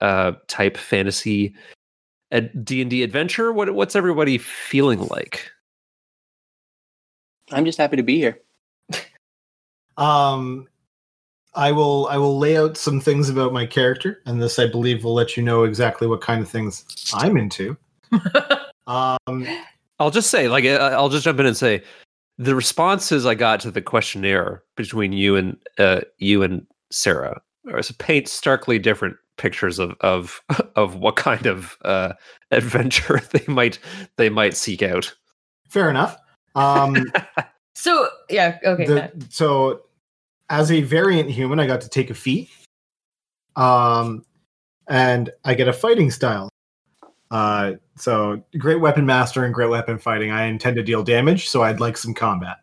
[0.00, 1.54] uh type fantasy
[2.64, 5.52] D&D adventure what what's everybody feeling like
[7.52, 8.40] I'm just happy to be here.
[9.96, 10.68] Um,
[11.54, 15.04] I will I will lay out some things about my character, and this I believe
[15.04, 16.84] will let you know exactly what kind of things
[17.14, 17.76] I'm into.
[18.88, 19.46] Um,
[20.00, 21.84] I'll just say like uh, I'll just jump in and say
[22.42, 27.40] the responses I got to the questionnaire between you and uh you and Sarah
[27.70, 30.42] are s- paint starkly different pictures of of
[30.76, 32.12] of what kind of uh
[32.50, 33.78] adventure they might
[34.16, 35.14] they might seek out
[35.70, 36.16] fair enough.
[36.54, 36.96] Um,
[37.74, 38.84] So yeah, okay.
[38.84, 39.82] the- so
[40.50, 42.50] as a variant human, I got to take a feat.
[43.56, 44.24] Um,
[44.88, 46.48] and I get a fighting style.
[47.32, 50.30] Uh, so great weapon master and great weapon fighting.
[50.30, 52.58] I intend to deal damage, so I'd like some combat.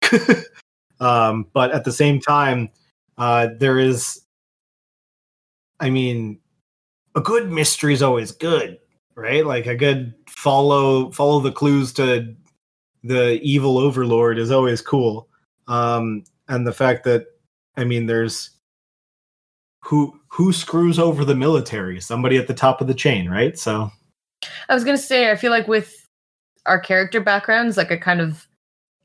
[1.00, 2.70] um, but at the same time,
[3.18, 4.20] uh, there is,
[5.80, 6.38] I mean,
[7.16, 8.78] a good mystery is always good.
[9.14, 9.44] right?
[9.44, 12.34] Like a good follow follow the clues to
[13.04, 15.28] the evil overlord is always cool.
[15.68, 17.26] Um, and the fact that
[17.76, 18.50] I mean, there's
[19.80, 22.00] who who screws over the military?
[22.00, 23.58] Somebody at the top of the chain, right?
[23.58, 23.90] So
[24.68, 26.06] I was gonna say, I feel like with
[26.66, 28.46] our character backgrounds, like a kind of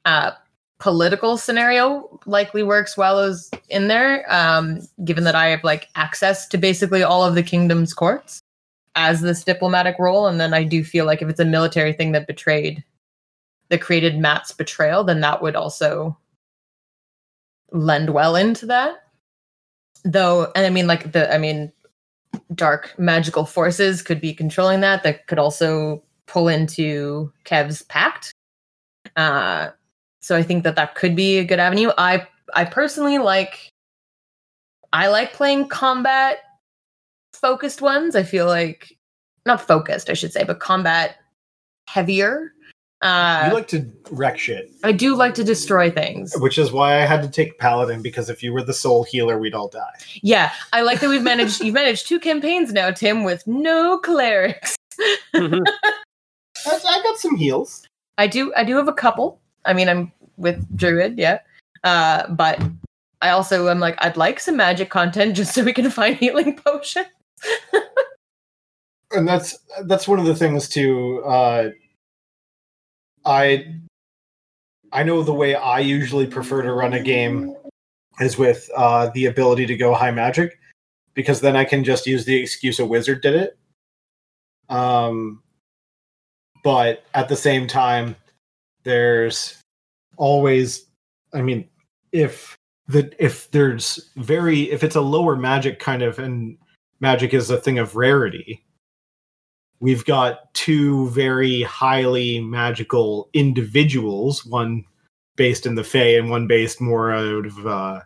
[0.06, 0.32] uh,
[0.80, 6.48] political scenario likely works well as in there, um, given that I have like access
[6.50, 8.42] to basically all of the kingdom's courts
[8.96, 12.12] as this diplomatic role, and then I do feel like if it's a military thing
[12.14, 12.84] that betrayed,
[13.70, 16.18] that created Matt's betrayal, then that would also
[17.72, 19.04] lend well into that.
[20.04, 21.72] Though, and I mean, like the, I mean,
[22.54, 25.04] dark magical forces could be controlling that.
[25.04, 28.34] That could also pull into Kev's pact.
[29.16, 29.70] Uh,
[30.22, 31.92] so I think that that could be a good avenue.
[31.98, 33.70] I I personally like
[34.94, 36.40] I like playing combat
[37.34, 38.16] focused ones.
[38.16, 38.98] I feel like
[39.46, 41.18] not focused, I should say, but combat
[41.88, 42.52] heavier.
[43.02, 46.34] Uh, you like to wreck shit, I do like to destroy things.
[46.40, 49.38] which is why I had to take paladin because if you were the soul healer,
[49.38, 49.94] we'd all die.
[50.24, 51.62] Yeah, I like that we've managed.
[51.62, 54.76] you've managed two campaigns now, Tim, with no clerics.
[55.36, 55.62] I,
[56.66, 57.86] I got some heals.
[58.18, 58.52] I do.
[58.56, 59.40] I do have a couple.
[59.66, 61.40] I mean, I'm with druid, yeah.
[61.84, 62.60] Uh, but
[63.22, 66.58] I also am like, I'd like some magic content just so we can find healing
[66.58, 67.08] potions.
[69.12, 71.70] and that's that's one of the things too uh
[73.28, 73.76] i
[74.94, 77.56] i know the way i usually prefer to run a game
[78.20, 80.58] is with uh the ability to go high magic
[81.14, 83.58] because then i can just use the excuse a wizard did it.
[84.70, 85.44] Um
[86.64, 88.16] but at the same time
[88.84, 89.62] there's
[90.18, 90.86] always
[91.34, 91.68] i mean
[92.12, 92.56] if
[92.88, 96.58] the if there's very if it's a lower magic kind of and
[97.00, 98.64] magic is a thing of rarity
[99.80, 104.84] we've got two very highly magical individuals, one
[105.36, 108.02] based in the Fae and one based more out of uh,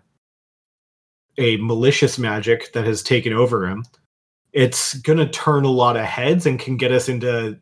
[1.38, 3.86] a malicious magic that has taken over him.
[4.54, 7.58] It's gonna turn a lot of heads and can get us into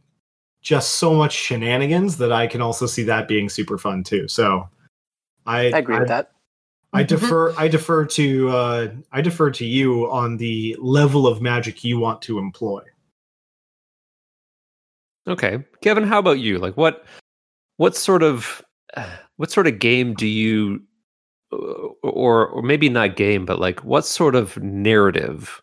[0.62, 4.28] just so much shenanigans that I can also see that being super fun too.
[4.28, 4.68] So
[5.46, 6.32] I, I agree with that.
[6.92, 11.84] I defer I defer to uh, I defer to you on the level of magic
[11.84, 12.82] you want to employ.
[15.30, 16.58] Okay, Kevin, how about you?
[16.58, 17.06] Like, what
[17.78, 18.64] what sort of
[19.38, 20.82] what sort of game do you,
[21.54, 21.58] uh,
[22.04, 25.62] or or maybe not game, but like what sort of narrative,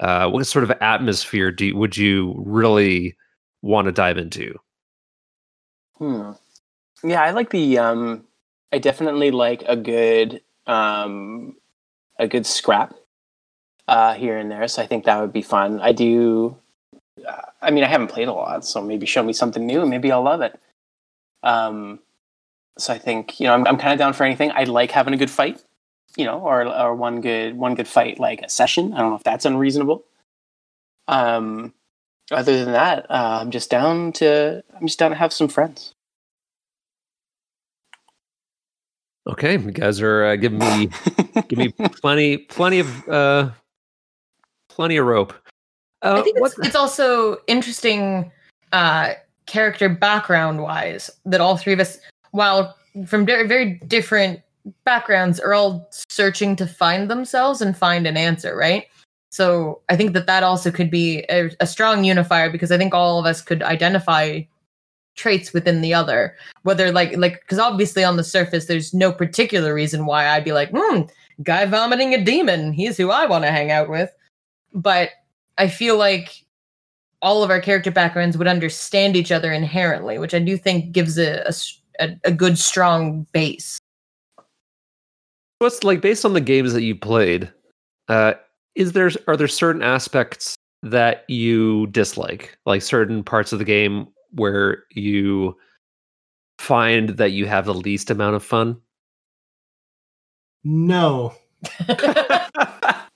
[0.00, 3.16] uh, what sort of atmosphere do you, would you really
[3.62, 4.54] want to dive into?
[5.98, 6.32] Hmm.
[7.02, 7.78] Yeah, I like the.
[7.78, 8.24] Um,
[8.72, 11.54] I definitely like a good, um,
[12.18, 12.94] a good scrap
[13.88, 14.66] uh, here and there.
[14.68, 15.80] So I think that would be fun.
[15.80, 16.56] I do.
[17.62, 20.10] I mean, I haven't played a lot, so maybe show me something new, and maybe
[20.10, 20.58] I'll love it.
[21.42, 22.00] Um,
[22.78, 24.50] so I think you know I'm, I'm kind of down for anything.
[24.52, 25.62] I like having a good fight,
[26.16, 28.92] you know, or or one good one good fight like a session.
[28.92, 30.04] I don't know if that's unreasonable.
[31.06, 31.72] Um,
[32.30, 35.94] other than that, uh, I'm just down to I'm just down to have some friends.
[39.26, 40.90] Okay, you guys are uh, giving me
[41.48, 43.50] give me plenty plenty of uh
[44.68, 45.32] plenty of rope.
[46.04, 48.30] Uh, I think it's, it's also interesting,
[48.72, 49.14] uh,
[49.46, 51.98] character background wise, that all three of us,
[52.32, 52.76] while
[53.06, 54.40] from very, very different
[54.84, 58.86] backgrounds, are all searching to find themselves and find an answer, right?
[59.30, 62.94] So I think that that also could be a, a strong unifier because I think
[62.94, 64.42] all of us could identify
[65.16, 66.36] traits within the other.
[66.62, 70.52] Whether like like because obviously on the surface there's no particular reason why i'd be
[70.52, 71.02] like hmm
[71.42, 72.72] guy vomiting a demon.
[72.72, 74.10] He's who i want to hang out with.
[74.72, 75.10] But
[75.58, 76.44] i feel like
[77.22, 81.18] all of our character backgrounds would understand each other inherently which i do think gives
[81.18, 81.52] a
[81.98, 83.78] a good strong base.
[85.58, 87.52] What's like based on the games that you played
[88.08, 88.34] uh
[88.74, 92.58] is there are there certain aspects that you dislike?
[92.66, 95.56] Like certain parts of the game where you
[96.58, 98.80] find that you have the least amount of fun?
[100.64, 101.34] No,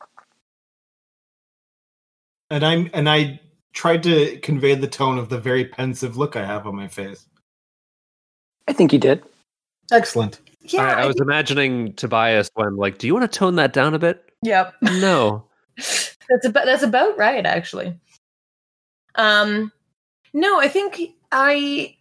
[2.50, 3.40] and I'm and I
[3.72, 7.26] tried to convey the tone of the very pensive look I have on my face.
[8.66, 9.22] I think you did.
[9.92, 10.40] Excellent.
[10.62, 13.72] yeah I, I I was imagining tobias when like do you want to tone that
[13.72, 14.74] down a bit Yep.
[14.82, 15.44] no
[15.76, 17.94] that's about that's about right actually.
[19.14, 19.72] Um
[20.34, 21.00] no, I think
[21.32, 21.96] I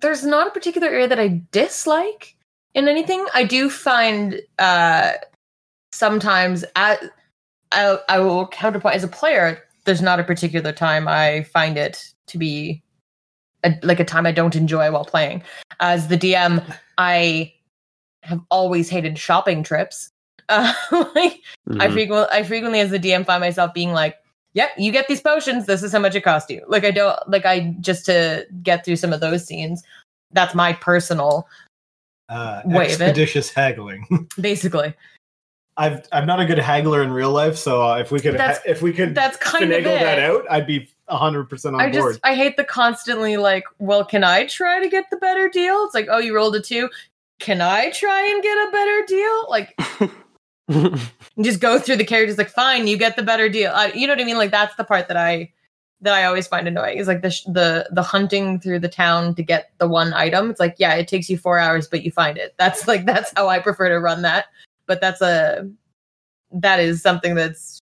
[0.00, 2.36] there's not a particular area that I dislike
[2.74, 3.24] in anything.
[3.34, 5.12] I do find uh
[5.92, 6.98] sometimes I
[7.74, 12.10] I, I will counterpoint as a player there's not a particular time I find it
[12.28, 12.82] to be
[13.64, 15.42] a, like a time I don't enjoy while playing.
[15.80, 16.64] As the DM,
[16.96, 17.52] I
[18.22, 20.10] have always hated shopping trips.
[20.50, 20.74] Uh,
[21.14, 21.40] like
[21.80, 21.92] I Mhm.
[21.94, 24.16] frequently, I frequently as the DM find myself being like,
[24.52, 25.64] "Yep, you get these potions.
[25.64, 28.84] This is how much it cost you." Like I don't like I just to get
[28.84, 29.82] through some of those scenes.
[30.32, 31.48] That's my personal,
[32.28, 33.04] Uh, Wait, is it?
[33.04, 34.28] expeditious haggling.
[34.38, 34.92] basically.
[35.76, 38.60] I've I'm not a good haggler in real life, so uh, if we could That's-
[38.64, 40.00] if we could That's kind of finagle it.
[40.00, 42.14] that out, I'd be hundred percent on I board.
[42.14, 45.84] just I hate the constantly like, well, can I try to get the better deal?
[45.84, 46.88] It's like, oh, you rolled a two.
[47.40, 49.50] Can I try and get a better deal?
[49.50, 51.00] Like,
[51.42, 52.38] just go through the characters.
[52.38, 53.72] Like, fine, you get the better deal.
[53.74, 54.38] I, you know what I mean?
[54.38, 55.52] Like, that's the part that I
[56.00, 56.98] that I always find annoying.
[56.98, 60.50] Is like the sh- the the hunting through the town to get the one item.
[60.50, 62.54] It's like, yeah, it takes you four hours, but you find it.
[62.58, 64.46] That's like that's how I prefer to run that.
[64.86, 65.68] But that's a
[66.52, 67.80] that is something that's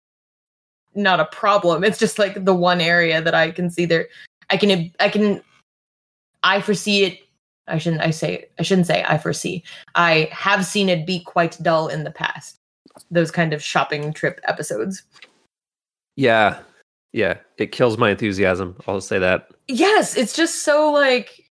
[0.96, 1.84] not a problem.
[1.84, 4.08] It's just like the one area that I can see there.
[4.50, 5.42] I can I can
[6.44, 7.20] I foresee it.
[7.68, 9.64] I shouldn't I say I shouldn't say I foresee.
[9.96, 12.58] I have seen it be quite dull in the past.
[13.12, 15.04] Those kind of shopping trip episodes.
[16.16, 16.60] yeah,
[17.12, 18.76] yeah, it kills my enthusiasm.
[18.88, 19.48] I'll say that.
[19.70, 21.45] Yes, it's just so like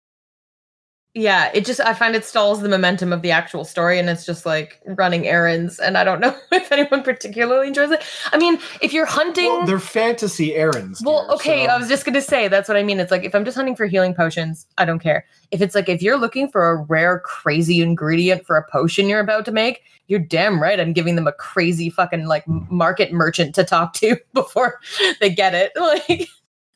[1.17, 4.25] yeah, it just I find it stalls the momentum of the actual story and it's
[4.25, 8.03] just like running errands and I don't know if anyone particularly enjoys it.
[8.33, 11.01] I mean, if you're hunting well, they're fantasy errands.
[11.03, 12.99] Well, dear, okay, so- I was just gonna say that's what I mean.
[12.99, 15.25] It's like if I'm just hunting for healing potions, I don't care.
[15.51, 19.21] If it's like if you're looking for a rare, crazy ingredient for a potion you're
[19.21, 20.81] about to make, you're damn right.
[20.81, 24.81] I'm giving them a crazy fucking like market merchant to talk to before
[25.21, 25.71] they get it.
[25.79, 26.27] Like,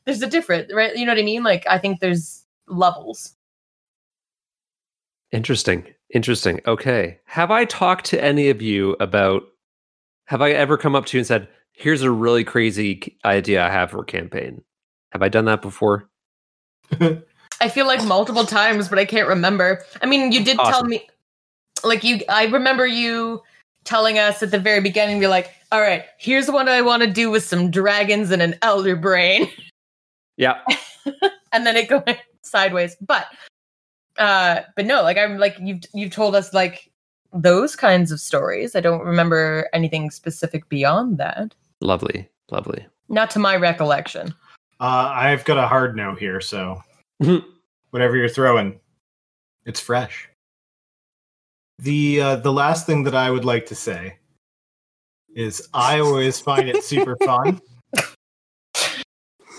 [0.05, 0.95] there's a different, right?
[0.95, 1.43] You know what I mean?
[1.43, 3.35] Like, I think there's levels.
[5.31, 5.85] Interesting.
[6.13, 6.59] Interesting.
[6.65, 7.19] Okay.
[7.25, 9.43] Have I talked to any of you about
[10.25, 13.69] have I ever come up to you and said, "Here's a really crazy idea I
[13.69, 14.63] have for a campaign."
[15.11, 16.07] Have I done that before?
[17.61, 19.83] I feel like multiple times, but I can't remember.
[20.01, 21.07] I mean, you did tell me,
[21.83, 22.21] like you.
[22.29, 23.41] I remember you
[23.85, 25.19] telling us at the very beginning.
[25.19, 28.55] You're like, "All right, here's what I want to do with some dragons and an
[28.61, 29.49] elder brain,"
[30.37, 30.61] Yeah.
[31.51, 32.95] and then it going sideways.
[33.01, 33.27] But,
[34.19, 36.91] uh, but no, like I'm like you've you've told us like
[37.33, 38.75] those kinds of stories.
[38.75, 41.55] I don't remember anything specific beyond that.
[41.81, 42.29] Lovely.
[42.51, 42.85] Lovely.
[43.09, 44.33] Not to my recollection.
[44.79, 46.81] Uh, I've got a hard no here, so
[47.91, 48.79] whatever you're throwing,
[49.65, 50.27] it's fresh.
[51.79, 54.17] The uh, the last thing that I would like to say
[55.35, 57.61] is I always find it super fun.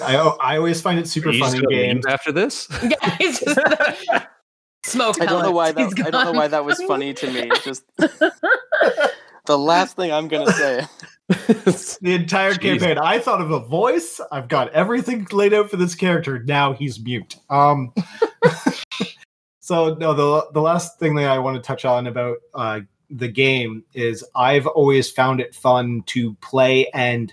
[0.03, 2.07] I I always find it super Are you fun games.
[2.07, 2.69] after this?
[2.83, 3.59] Yeah, he's just
[4.91, 5.21] smoke.
[5.21, 7.51] I don't know why that I don't know why that was funny to me.
[7.63, 10.87] Just the last thing I'm gonna say.
[12.03, 12.61] The entire Jeez.
[12.61, 12.99] campaign.
[12.99, 14.21] I thought of a voice.
[14.33, 16.43] I've got everything laid out for this character.
[16.43, 17.37] Now he's mute.
[17.49, 17.95] Um.
[19.61, 22.81] so no, the the last thing that I want to touch on about uh,
[23.11, 27.33] the game is I've always found it fun to play and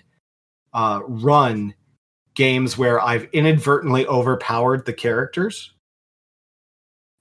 [0.74, 1.74] uh, run
[2.36, 5.74] games where I've inadvertently overpowered the characters.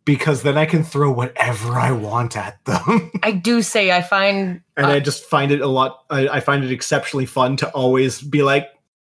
[0.06, 3.10] Because then I can throw whatever I want at them.
[3.22, 6.04] I do say I find and Uh, I just find it a lot.
[6.08, 8.68] I, I find it exceptionally fun to always be like,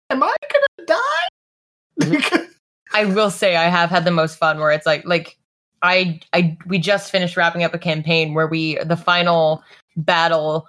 [0.10, 2.48] "Am I gonna die?"
[2.94, 5.38] I will say I have had the most fun where it's like like
[5.82, 9.64] I I we just finished wrapping up a campaign where we the final
[9.96, 10.68] battle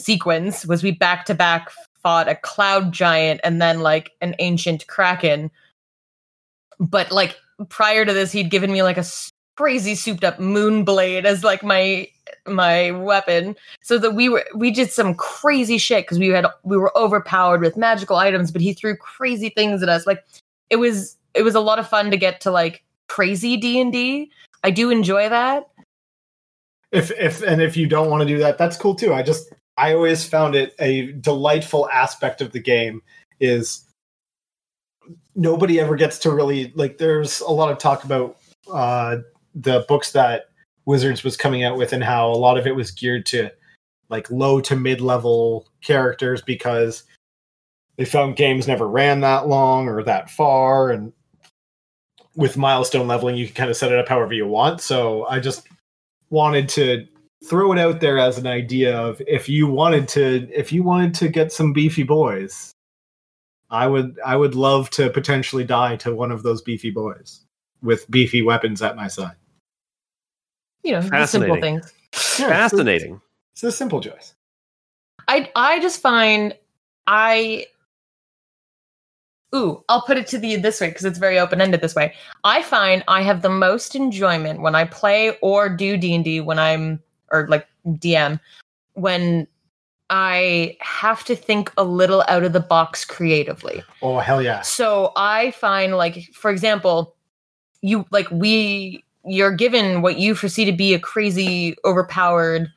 [0.00, 1.70] sequence was we back to back
[2.02, 5.50] fought a cloud giant and then like an ancient kraken.
[6.80, 7.36] But like
[7.68, 9.04] prior to this he'd given me like a
[9.58, 12.06] crazy souped up moon blade as like my
[12.46, 16.76] my weapon so that we were we did some crazy shit because we had we
[16.76, 20.24] were overpowered with magical items but he threw crazy things at us like
[20.70, 24.30] it was it was a lot of fun to get to like crazy d&d
[24.62, 25.66] i do enjoy that
[26.92, 29.12] if if and if you don't want to do that, that's cool too.
[29.12, 33.02] I just I always found it a delightful aspect of the game
[33.40, 33.84] is
[35.34, 36.98] nobody ever gets to really like.
[36.98, 38.38] There's a lot of talk about
[38.72, 39.18] uh,
[39.58, 40.46] the books that
[40.86, 43.50] Wizards was coming out with and how a lot of it was geared to
[44.08, 47.04] like low to mid level characters because
[47.96, 51.12] they found games never ran that long or that far and
[52.36, 54.80] with milestone leveling you can kind of set it up however you want.
[54.80, 55.66] So i just
[56.30, 57.06] wanted to
[57.44, 61.14] throw it out there as an idea of if you wanted to if you wanted
[61.14, 62.72] to get some beefy boys
[63.70, 67.44] i would i would love to potentially die to one of those beefy boys
[67.82, 69.36] with beefy weapons at my side
[70.84, 71.92] you know the simple things
[72.38, 73.20] Yeah, Fascinating.
[73.52, 74.34] it's a simple choice
[75.28, 76.54] I I just find
[77.06, 77.66] I
[79.54, 82.14] ooh, I'll put it to the this way because it's very open ended this way.
[82.44, 86.40] I find I have the most enjoyment when I play or do D and D
[86.40, 87.00] when I'm
[87.30, 88.40] or like DM
[88.94, 89.46] when
[90.10, 93.82] I have to think a little out of the box creatively.
[94.02, 94.62] Oh hell yeah!
[94.62, 97.14] So I find like for example,
[97.82, 102.72] you like we you're given what you foresee to be a crazy overpowered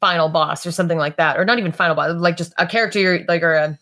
[0.00, 2.98] final boss or something like that or not even final boss like just a character
[2.98, 3.78] you're like or a,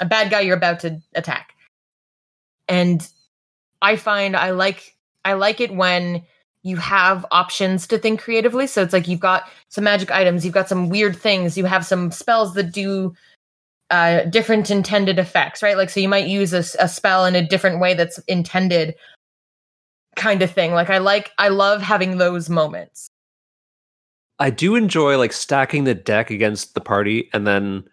[0.00, 1.54] a bad guy you're about to attack.
[2.68, 3.06] And
[3.80, 6.22] i find i like i like it when
[6.64, 8.68] you have options to think creatively.
[8.68, 11.84] So it's like you've got some magic items you've got some weird things you have
[11.84, 13.14] some spells that do
[13.90, 15.76] uh, different intended effects right?
[15.76, 18.94] Like so you might use a, a spell in a different way that's intended
[20.16, 23.10] kind of thing like i like i love having those moments
[24.42, 27.84] I do enjoy like stacking the deck against the party and then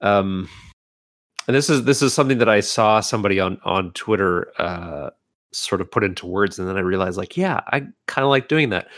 [0.00, 0.48] um
[1.46, 5.10] and this is this is something that I saw somebody on on Twitter uh
[5.52, 8.48] sort of put into words and then I realized like yeah, I kind of like
[8.48, 8.88] doing that.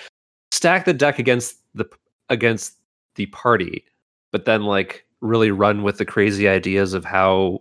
[0.51, 1.85] Stack the deck against the
[2.31, 2.79] against
[3.17, 3.85] the party,
[4.31, 7.61] but then like really run with the crazy ideas of how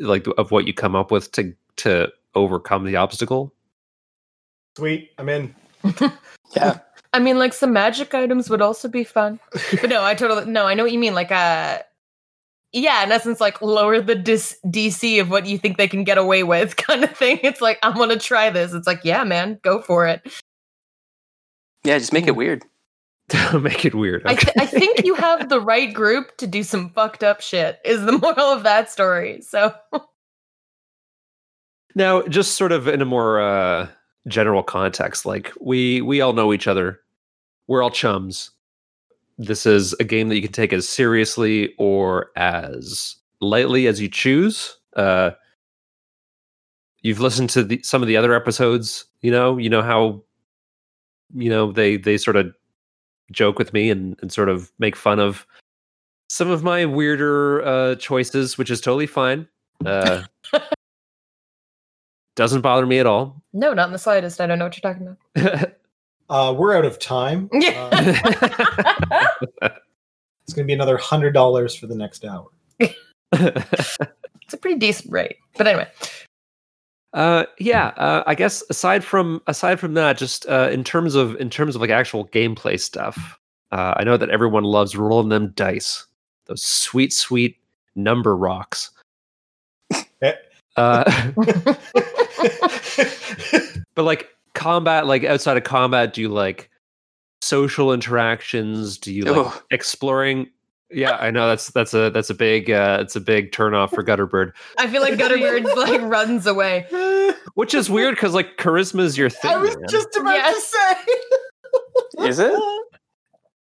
[0.00, 3.52] like of what you come up with to to overcome the obstacle.
[4.78, 5.54] Sweet, I'm in.
[6.56, 6.78] Yeah.
[7.12, 9.40] I mean, like some magic items would also be fun.
[9.80, 11.14] But no, I totally no, I know what you mean.
[11.14, 11.80] Like uh
[12.72, 16.16] yeah, in essence, like lower the dis- DC of what you think they can get
[16.16, 17.40] away with, kind of thing.
[17.42, 18.72] It's like I'm gonna try this.
[18.72, 20.22] It's like, yeah, man, go for it.
[21.82, 22.64] Yeah, just make it weird.
[23.52, 24.22] Make it weird.
[24.24, 27.80] I, th- I think you have the right group to do some fucked up shit.
[27.84, 29.42] Is the moral of that story?
[29.42, 29.74] So
[31.94, 33.88] Now, just sort of in a more uh,
[34.28, 37.00] general context, like we we all know each other.
[37.66, 38.50] We're all chums.
[39.36, 44.08] This is a game that you can take as seriously or as lightly as you
[44.08, 44.76] choose.
[44.96, 45.30] Uh,
[47.02, 49.04] you've listened to the, some of the other episodes.
[49.20, 50.22] You know, you know how
[51.34, 52.52] you know they they sort of
[53.30, 55.46] joke with me and, and sort of make fun of
[56.28, 59.46] some of my weirder uh, choices, which is totally fine.
[59.84, 60.22] Uh,
[62.38, 63.42] doesn't bother me at all.
[63.52, 64.40] no, not in the slightest.
[64.40, 65.72] I don't know what you're talking about.
[66.30, 67.48] Uh, we're out of time.
[67.54, 67.88] Yeah.
[69.62, 69.70] Uh,
[70.42, 72.48] it's going to be another hundred dollars for the next hour.
[72.78, 75.36] it's a pretty decent rate.
[75.56, 75.88] But anyway,
[77.14, 81.34] uh, yeah, uh, I guess aside from aside from that, just uh, in terms of
[81.36, 83.38] in terms of like actual gameplay stuff,
[83.72, 86.04] uh, I know that everyone loves rolling them dice,
[86.44, 87.56] those sweet, sweet
[87.94, 88.90] number rocks.
[90.20, 90.34] Eh.
[90.76, 91.10] Uh,
[93.94, 96.70] but like combat, like outside of combat, do you like
[97.40, 98.98] social interactions?
[98.98, 99.62] Do you like Ugh.
[99.70, 100.48] exploring?
[100.90, 103.90] Yeah, I know that's that's a that's a big uh, it's a big turn off
[103.90, 106.86] for Gutterbird, I feel like Gutterbird like runs away.
[107.54, 109.50] which is weird because like charisma is your thing.
[109.50, 109.84] I was man.
[109.90, 110.70] just about Yes.
[110.70, 110.76] to
[112.22, 112.28] say.
[112.28, 112.58] Is it?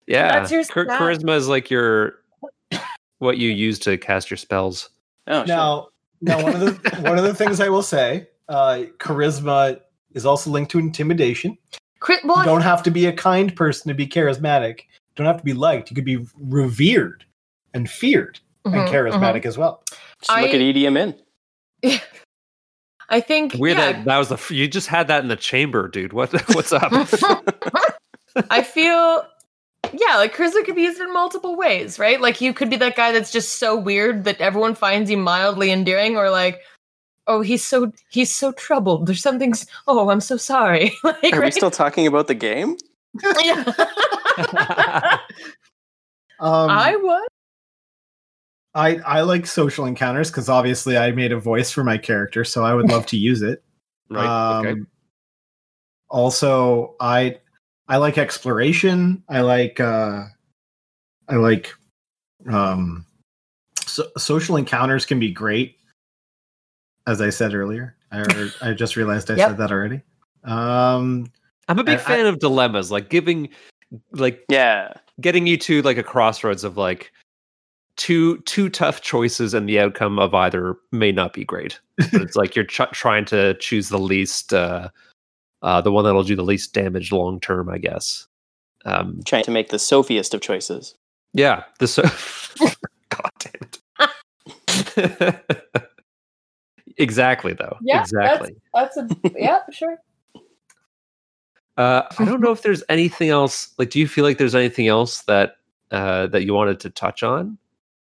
[0.09, 2.21] Yeah, That's your Char- charisma is like your
[3.19, 4.89] what you use to cast your spells.
[5.27, 5.47] Oh, sure.
[5.47, 5.89] Now,
[6.21, 9.81] now one of the one of the things I will say, uh, charisma
[10.15, 11.57] is also linked to intimidation.
[12.01, 14.81] Crit, well, You don't have to be a kind person to be charismatic.
[14.81, 15.91] You don't have to be liked.
[15.91, 17.25] You could be revered
[17.75, 19.83] and feared Mhm, and charismatic as well.
[20.21, 20.97] Just look I- at E EDM
[21.83, 22.01] in.
[23.09, 25.87] I think Weird yeah, that that was the you just had that in the chamber,
[25.89, 26.13] dude.
[26.13, 26.91] What what's up?
[28.51, 29.25] I feel
[29.93, 32.21] yeah, like charisma could be used in multiple ways, right?
[32.21, 35.71] Like you could be that guy that's just so weird that everyone finds you mildly
[35.71, 36.61] endearing, or like,
[37.27, 39.07] oh, he's so he's so troubled.
[39.07, 39.51] There's something.
[39.53, 40.93] s- Oh, I'm so sorry.
[41.05, 42.77] like, Are we still talking about the game?
[43.43, 43.65] Yeah.
[46.39, 47.29] Um, I was.
[48.75, 52.63] I I like social encounters because obviously I made a voice for my character, so
[52.63, 53.63] I would love to use it.
[54.11, 54.59] right.
[54.59, 54.71] okay.
[54.73, 54.87] Um,
[56.11, 57.39] Also, I
[57.89, 59.23] I like exploration.
[59.31, 60.25] I like uh,
[61.27, 61.73] I like
[62.51, 63.07] um,
[63.87, 65.79] so, social encounters can be great.
[67.07, 68.25] As I said earlier, I
[68.63, 69.49] I just realized I Yep.
[69.51, 70.03] said that already.
[70.45, 71.31] Um,
[71.69, 73.49] I'm a big I- I- fan of dilemmas, like giving,
[74.13, 74.93] like Yeah.
[75.21, 77.13] getting you to like a crossroads of like
[77.97, 81.81] two two tough choices, and the outcome of either may not be great.
[82.13, 84.89] But it's like you're ch- trying to choose the least, uh,
[85.63, 88.27] uh, the one that'll do the least damage long term, I guess.
[88.85, 90.95] Um, Trying to make the Sophiest of choices.
[91.33, 92.03] Yeah, the so-
[93.09, 93.71] God damn
[94.99, 95.63] it.
[96.99, 97.77] exactly though.
[97.83, 98.57] Yeah, exactly.
[98.75, 99.99] That's a yeah, sure.
[101.77, 103.75] Uh, I don't know if there's anything else.
[103.79, 105.57] Like, do you feel like there's anything else that
[105.91, 107.59] uh, that you wanted to touch on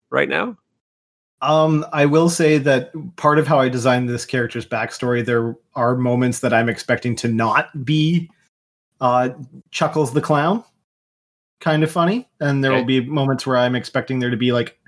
[0.10, 0.58] right now?
[1.42, 5.96] Um, I will say that part of how I designed this character's backstory, there are
[5.96, 8.32] moments that I'm expecting to not be
[9.02, 9.30] uh,
[9.70, 10.64] Chuckles the clown,
[11.60, 14.80] kind of funny, and there will be moments where I'm expecting there to be like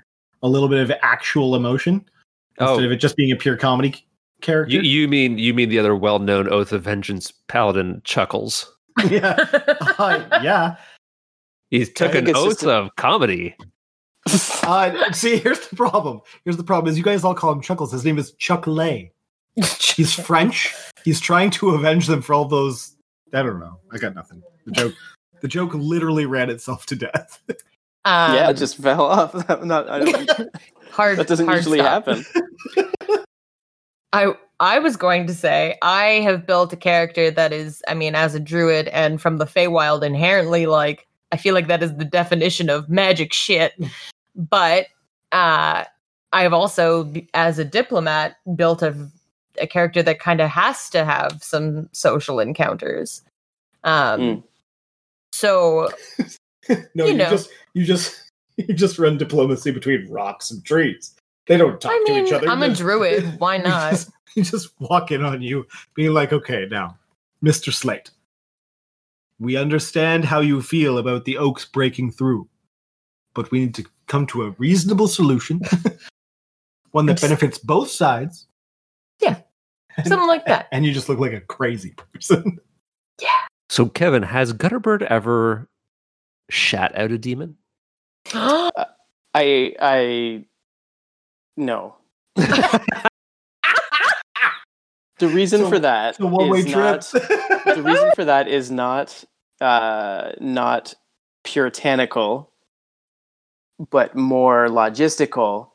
[0.42, 2.04] a little bit of actual emotion
[2.60, 4.06] instead Oh, of it just being a pure comedy
[4.40, 4.74] character.
[4.74, 8.72] you, you mean you mean the other well-known Oath of Vengeance paladin Chuckles?
[9.10, 9.36] yeah,
[9.98, 10.76] Uh, yeah.
[11.70, 13.54] He took think an oath just a- of comedy.
[14.64, 16.20] Uh, see, here's the problem.
[16.44, 17.92] Here's the problem: is you guys all call him Chuckles.
[17.92, 19.12] His name is Chuck Lay.
[19.56, 20.74] He's French.
[21.04, 22.96] He's trying to avenge them for all those.
[23.32, 23.78] I don't know.
[23.92, 24.42] I got nothing.
[24.66, 24.94] The joke.
[25.40, 27.40] The joke literally ran itself to death.
[28.04, 29.32] Um, yeah, it just fell off.
[29.46, 30.50] That, not, I don't,
[30.90, 31.18] hard.
[31.18, 32.06] that doesn't hard usually stop.
[32.06, 32.24] happen.
[34.12, 38.14] I I was going to say I have built a character that is, I mean,
[38.14, 42.04] as a druid and from the Feywild, inherently like I feel like that is the
[42.04, 43.72] definition of magic shit.
[44.36, 44.86] But
[45.32, 45.84] uh,
[46.32, 48.94] I have also, as a diplomat, built a
[49.60, 53.22] a character that kind of has to have some social encounters.
[53.84, 54.42] Um, Mm.
[55.32, 55.88] So
[56.94, 57.30] no, You you, know.
[57.30, 58.29] just you just
[58.68, 61.14] you just run diplomacy between rocks and trees.
[61.46, 62.48] They don't talk I to each other.
[62.48, 63.34] I'm a druid.
[63.38, 63.90] Why they not?
[63.92, 66.96] just- They just walk in on you, being like, "Okay, now,
[67.42, 68.10] Mister Slate,
[69.40, 72.48] we understand how you feel about the oaks breaking through,
[73.34, 75.60] but we need to come to a reasonable solution,
[76.92, 78.46] one that Ex- benefits both sides."
[79.20, 79.40] Yeah,
[80.04, 80.68] something like that.
[80.72, 82.58] And you just look like a crazy person.
[83.20, 83.28] Yeah.
[83.68, 85.68] So Kevin, has Gutterbird ever
[86.50, 87.56] shat out a demon?
[88.34, 90.44] I I
[91.56, 91.96] no.
[95.18, 96.74] The reason So- for that It's a one-way trip.
[96.74, 99.22] not the reason for that is not
[99.60, 100.94] uh, not
[101.44, 102.50] puritanical,
[103.90, 105.68] but more logistical.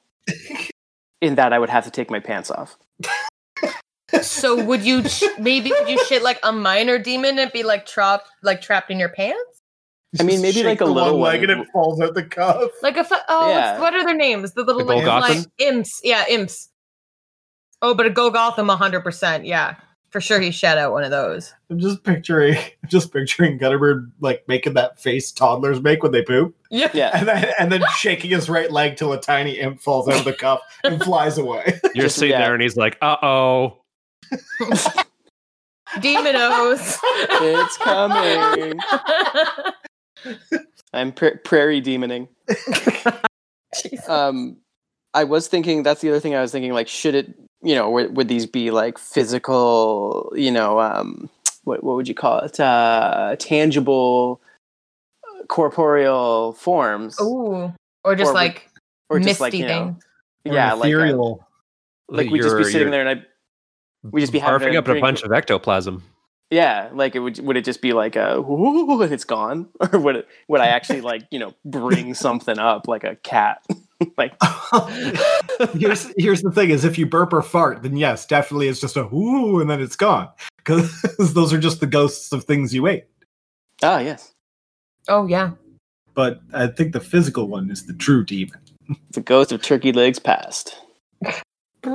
[1.22, 2.78] In that, I would have to take my pants off.
[4.24, 7.86] So would you sh- maybe would you shit like a minor demon and be like
[7.86, 9.62] trapped like trapped in your pants?
[10.20, 11.50] I mean, maybe like a the little one leg one.
[11.50, 12.72] and it falls out the cuff.
[12.82, 13.72] Like a fu- oh, Yeah.
[13.72, 14.54] what's- what are their names?
[14.54, 16.00] The little The like, like imps.
[16.04, 16.70] Yeah, imps.
[17.82, 19.46] Oh, but a Golgotham, hundred percent.
[19.46, 19.76] Yeah,
[20.10, 20.40] for sure.
[20.40, 21.54] He shed out one of those.
[21.70, 26.22] I'm just picturing, I'm just picturing Gutterbird like making that face toddlers make when they
[26.24, 26.90] poop, Yeah.
[26.94, 30.20] Yeah, and then and then shaking his right leg till a tiny imp falls out
[30.20, 31.78] of the cuff and flies away.
[31.94, 32.40] You're Just- sitting yeah.
[32.46, 33.82] there and he's like, uh oh.
[36.00, 36.98] Demonos.
[37.04, 38.80] it's coming.
[40.94, 42.28] I'm pra- prairie demoning.
[44.08, 44.58] Um
[45.14, 47.90] i was thinking that's the other thing i was thinking like should it you know
[47.90, 51.30] would, would these be like physical you know um
[51.66, 54.40] what, what would you call it uh tangible
[55.26, 57.74] uh, corporeal forms Ooh.
[58.06, 58.70] Or just Or like
[59.10, 59.86] or just misty like you know
[60.46, 60.56] things.
[60.56, 61.34] yeah like a,
[62.08, 63.26] like we'd just be sitting there and i
[64.12, 66.02] we just be having barfing a up a bunch of ectoplasm.
[66.52, 70.00] Yeah like it would would it just be like a whoo and it's gone or
[70.00, 73.66] would it would i actually like you know bring something up like a cat
[74.18, 74.36] like
[75.74, 78.98] here's here's the thing: is if you burp or fart, then yes, definitely it's just
[78.98, 80.28] a whoo, and then it's gone
[80.58, 81.02] because
[81.34, 83.06] those are just the ghosts of things you ate.
[83.84, 84.34] ah yes
[85.08, 85.52] Oh yeah.
[86.14, 88.60] But I think the physical one is the true demon.
[89.12, 90.78] the ghost of turkey legs past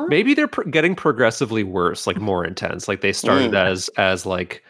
[0.09, 2.89] Maybe they're pro- getting progressively worse, like more intense.
[2.89, 3.67] Like they started Mm.
[3.67, 4.65] as as like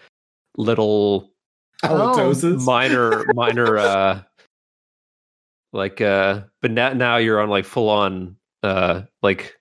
[0.56, 1.30] little
[1.82, 1.88] Oh.
[1.88, 2.64] Halitosis.
[2.66, 4.22] minor minor uh
[5.72, 9.56] like uh but now now you're on like full on uh like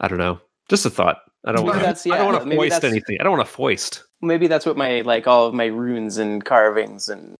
[0.00, 0.40] I don't know.
[0.68, 1.18] Just a thought.
[1.44, 3.16] I don't want that's- to I don't want to foist anything.
[3.20, 4.04] I don't want to foist.
[4.20, 7.34] maybe that's what my like all of my runes and carvings and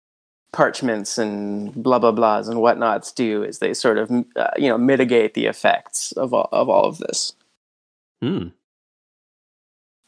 [0.53, 4.77] parchments and blah blah blahs and whatnots do is they sort of uh, you know
[4.79, 7.33] mitigate the effects of all of all of this
[8.21, 8.49] Hmm.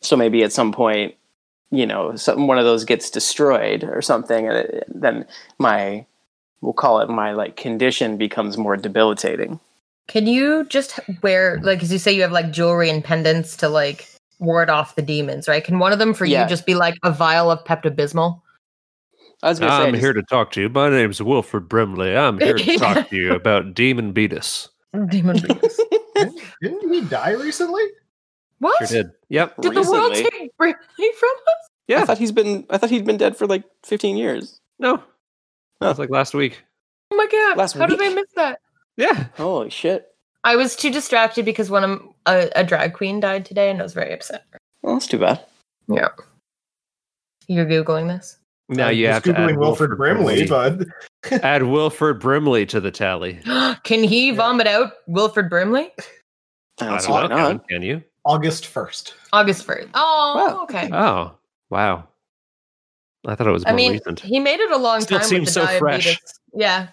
[0.03, 1.15] so maybe at some point
[1.71, 5.27] you know some, one of those gets destroyed or something and it, then
[5.59, 6.05] my
[6.61, 9.59] we'll call it my like condition becomes more debilitating
[10.09, 13.69] Can you just wear like as you say you have like jewelry and pendants to
[13.69, 14.07] like
[14.41, 15.65] ward off the demons, right?
[15.65, 16.43] Can one of them for Yeah.
[16.43, 18.43] you just be like a vial of Pepto Bismol?
[19.43, 20.69] I was gonna say I I'm just- here to talk to you.
[20.69, 22.17] My name's Wilfred Brimley.
[22.17, 24.69] I'm here to talk to you about Demon Beatus.
[25.09, 25.79] Demon Beatus.
[26.63, 27.83] Didn't he die recently?
[28.61, 28.77] what?
[28.79, 29.11] Sure did.
[29.29, 29.57] Yep.
[29.61, 30.31] Did the world Recently?
[30.39, 30.77] take Brimley
[31.19, 31.69] from us?
[31.89, 32.01] Yeah.
[32.01, 35.03] i thought he's been i thought he'd been dead for like 15 years No.
[35.81, 36.63] That was like last week.
[37.11, 37.59] Oh my god!
[37.59, 38.61] Last How did I miss that?
[38.97, 39.27] Yeah.
[39.37, 40.07] holy shit
[40.45, 43.83] I was too distracted because one of a, a drag queen died today, and I
[43.83, 44.45] was very upset.
[44.83, 45.45] well that's too bad
[45.89, 46.09] Yeah.
[47.49, 48.39] You're googling this.
[48.71, 50.87] Now I you was have to add googling Wilfred Brimley, but
[51.45, 53.39] Add Wilford Brimley to the tally.
[53.85, 55.93] Can he vomit out Wilford Brimley?
[56.81, 57.49] I I don't see don't why know.
[57.51, 58.03] Can, can you?
[58.25, 59.13] August 1st.
[59.35, 59.89] August 1st.
[59.95, 60.63] Oh, Wow.
[60.65, 60.89] okay.
[60.93, 61.33] Oh,
[61.69, 62.09] wow.
[63.27, 64.21] I thought it was more I mean, recent.
[64.21, 66.05] he made it a long Still time seems with the so diabetes.
[66.05, 66.19] fresh.
[66.55, 66.89] Yeah,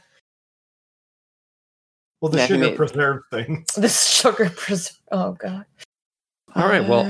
[2.22, 3.66] Well, the Yeah, sugar made- preserved thing.
[3.78, 4.98] the sugar preserve.
[5.12, 5.66] Oh god.
[6.56, 7.04] All right, well,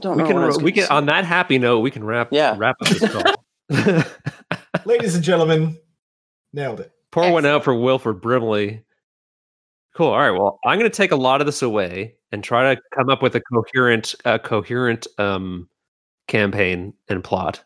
[0.00, 0.88] don't we know can what I was we can say.
[0.94, 2.54] on that happy note we can wrap Yeah.
[2.58, 3.22] wrap up this call.
[4.84, 5.78] Ladies and gentlemen,
[6.52, 6.92] nailed it.
[7.10, 8.84] Pour one out for Wilford Brimley.
[9.94, 10.08] Cool.
[10.08, 10.30] All right.
[10.30, 13.22] Well, I'm going to take a lot of this away and try to come up
[13.22, 15.68] with a coherent, uh, coherent um,
[16.28, 17.64] campaign and plot.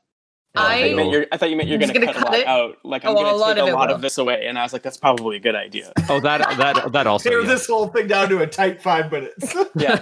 [0.55, 2.15] Oh, I, thought you meant I- you're, I thought you meant you're going to cut,
[2.15, 2.47] cut a lot it?
[2.47, 2.77] out.
[2.85, 3.95] Like I'm Oh, going to take of a lot will.
[3.97, 5.93] of this away, and I was like, that's probably a good idea.
[6.09, 7.29] Oh, that that that also.
[7.31, 7.47] Tear yeah.
[7.49, 9.55] this whole thing down to a tight five minutes.
[9.77, 9.97] Yeah,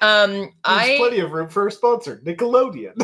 [0.00, 2.94] Um, There's I plenty of room for a sponsor, Nickelodeon.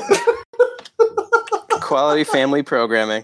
[1.93, 3.22] Quality family programming.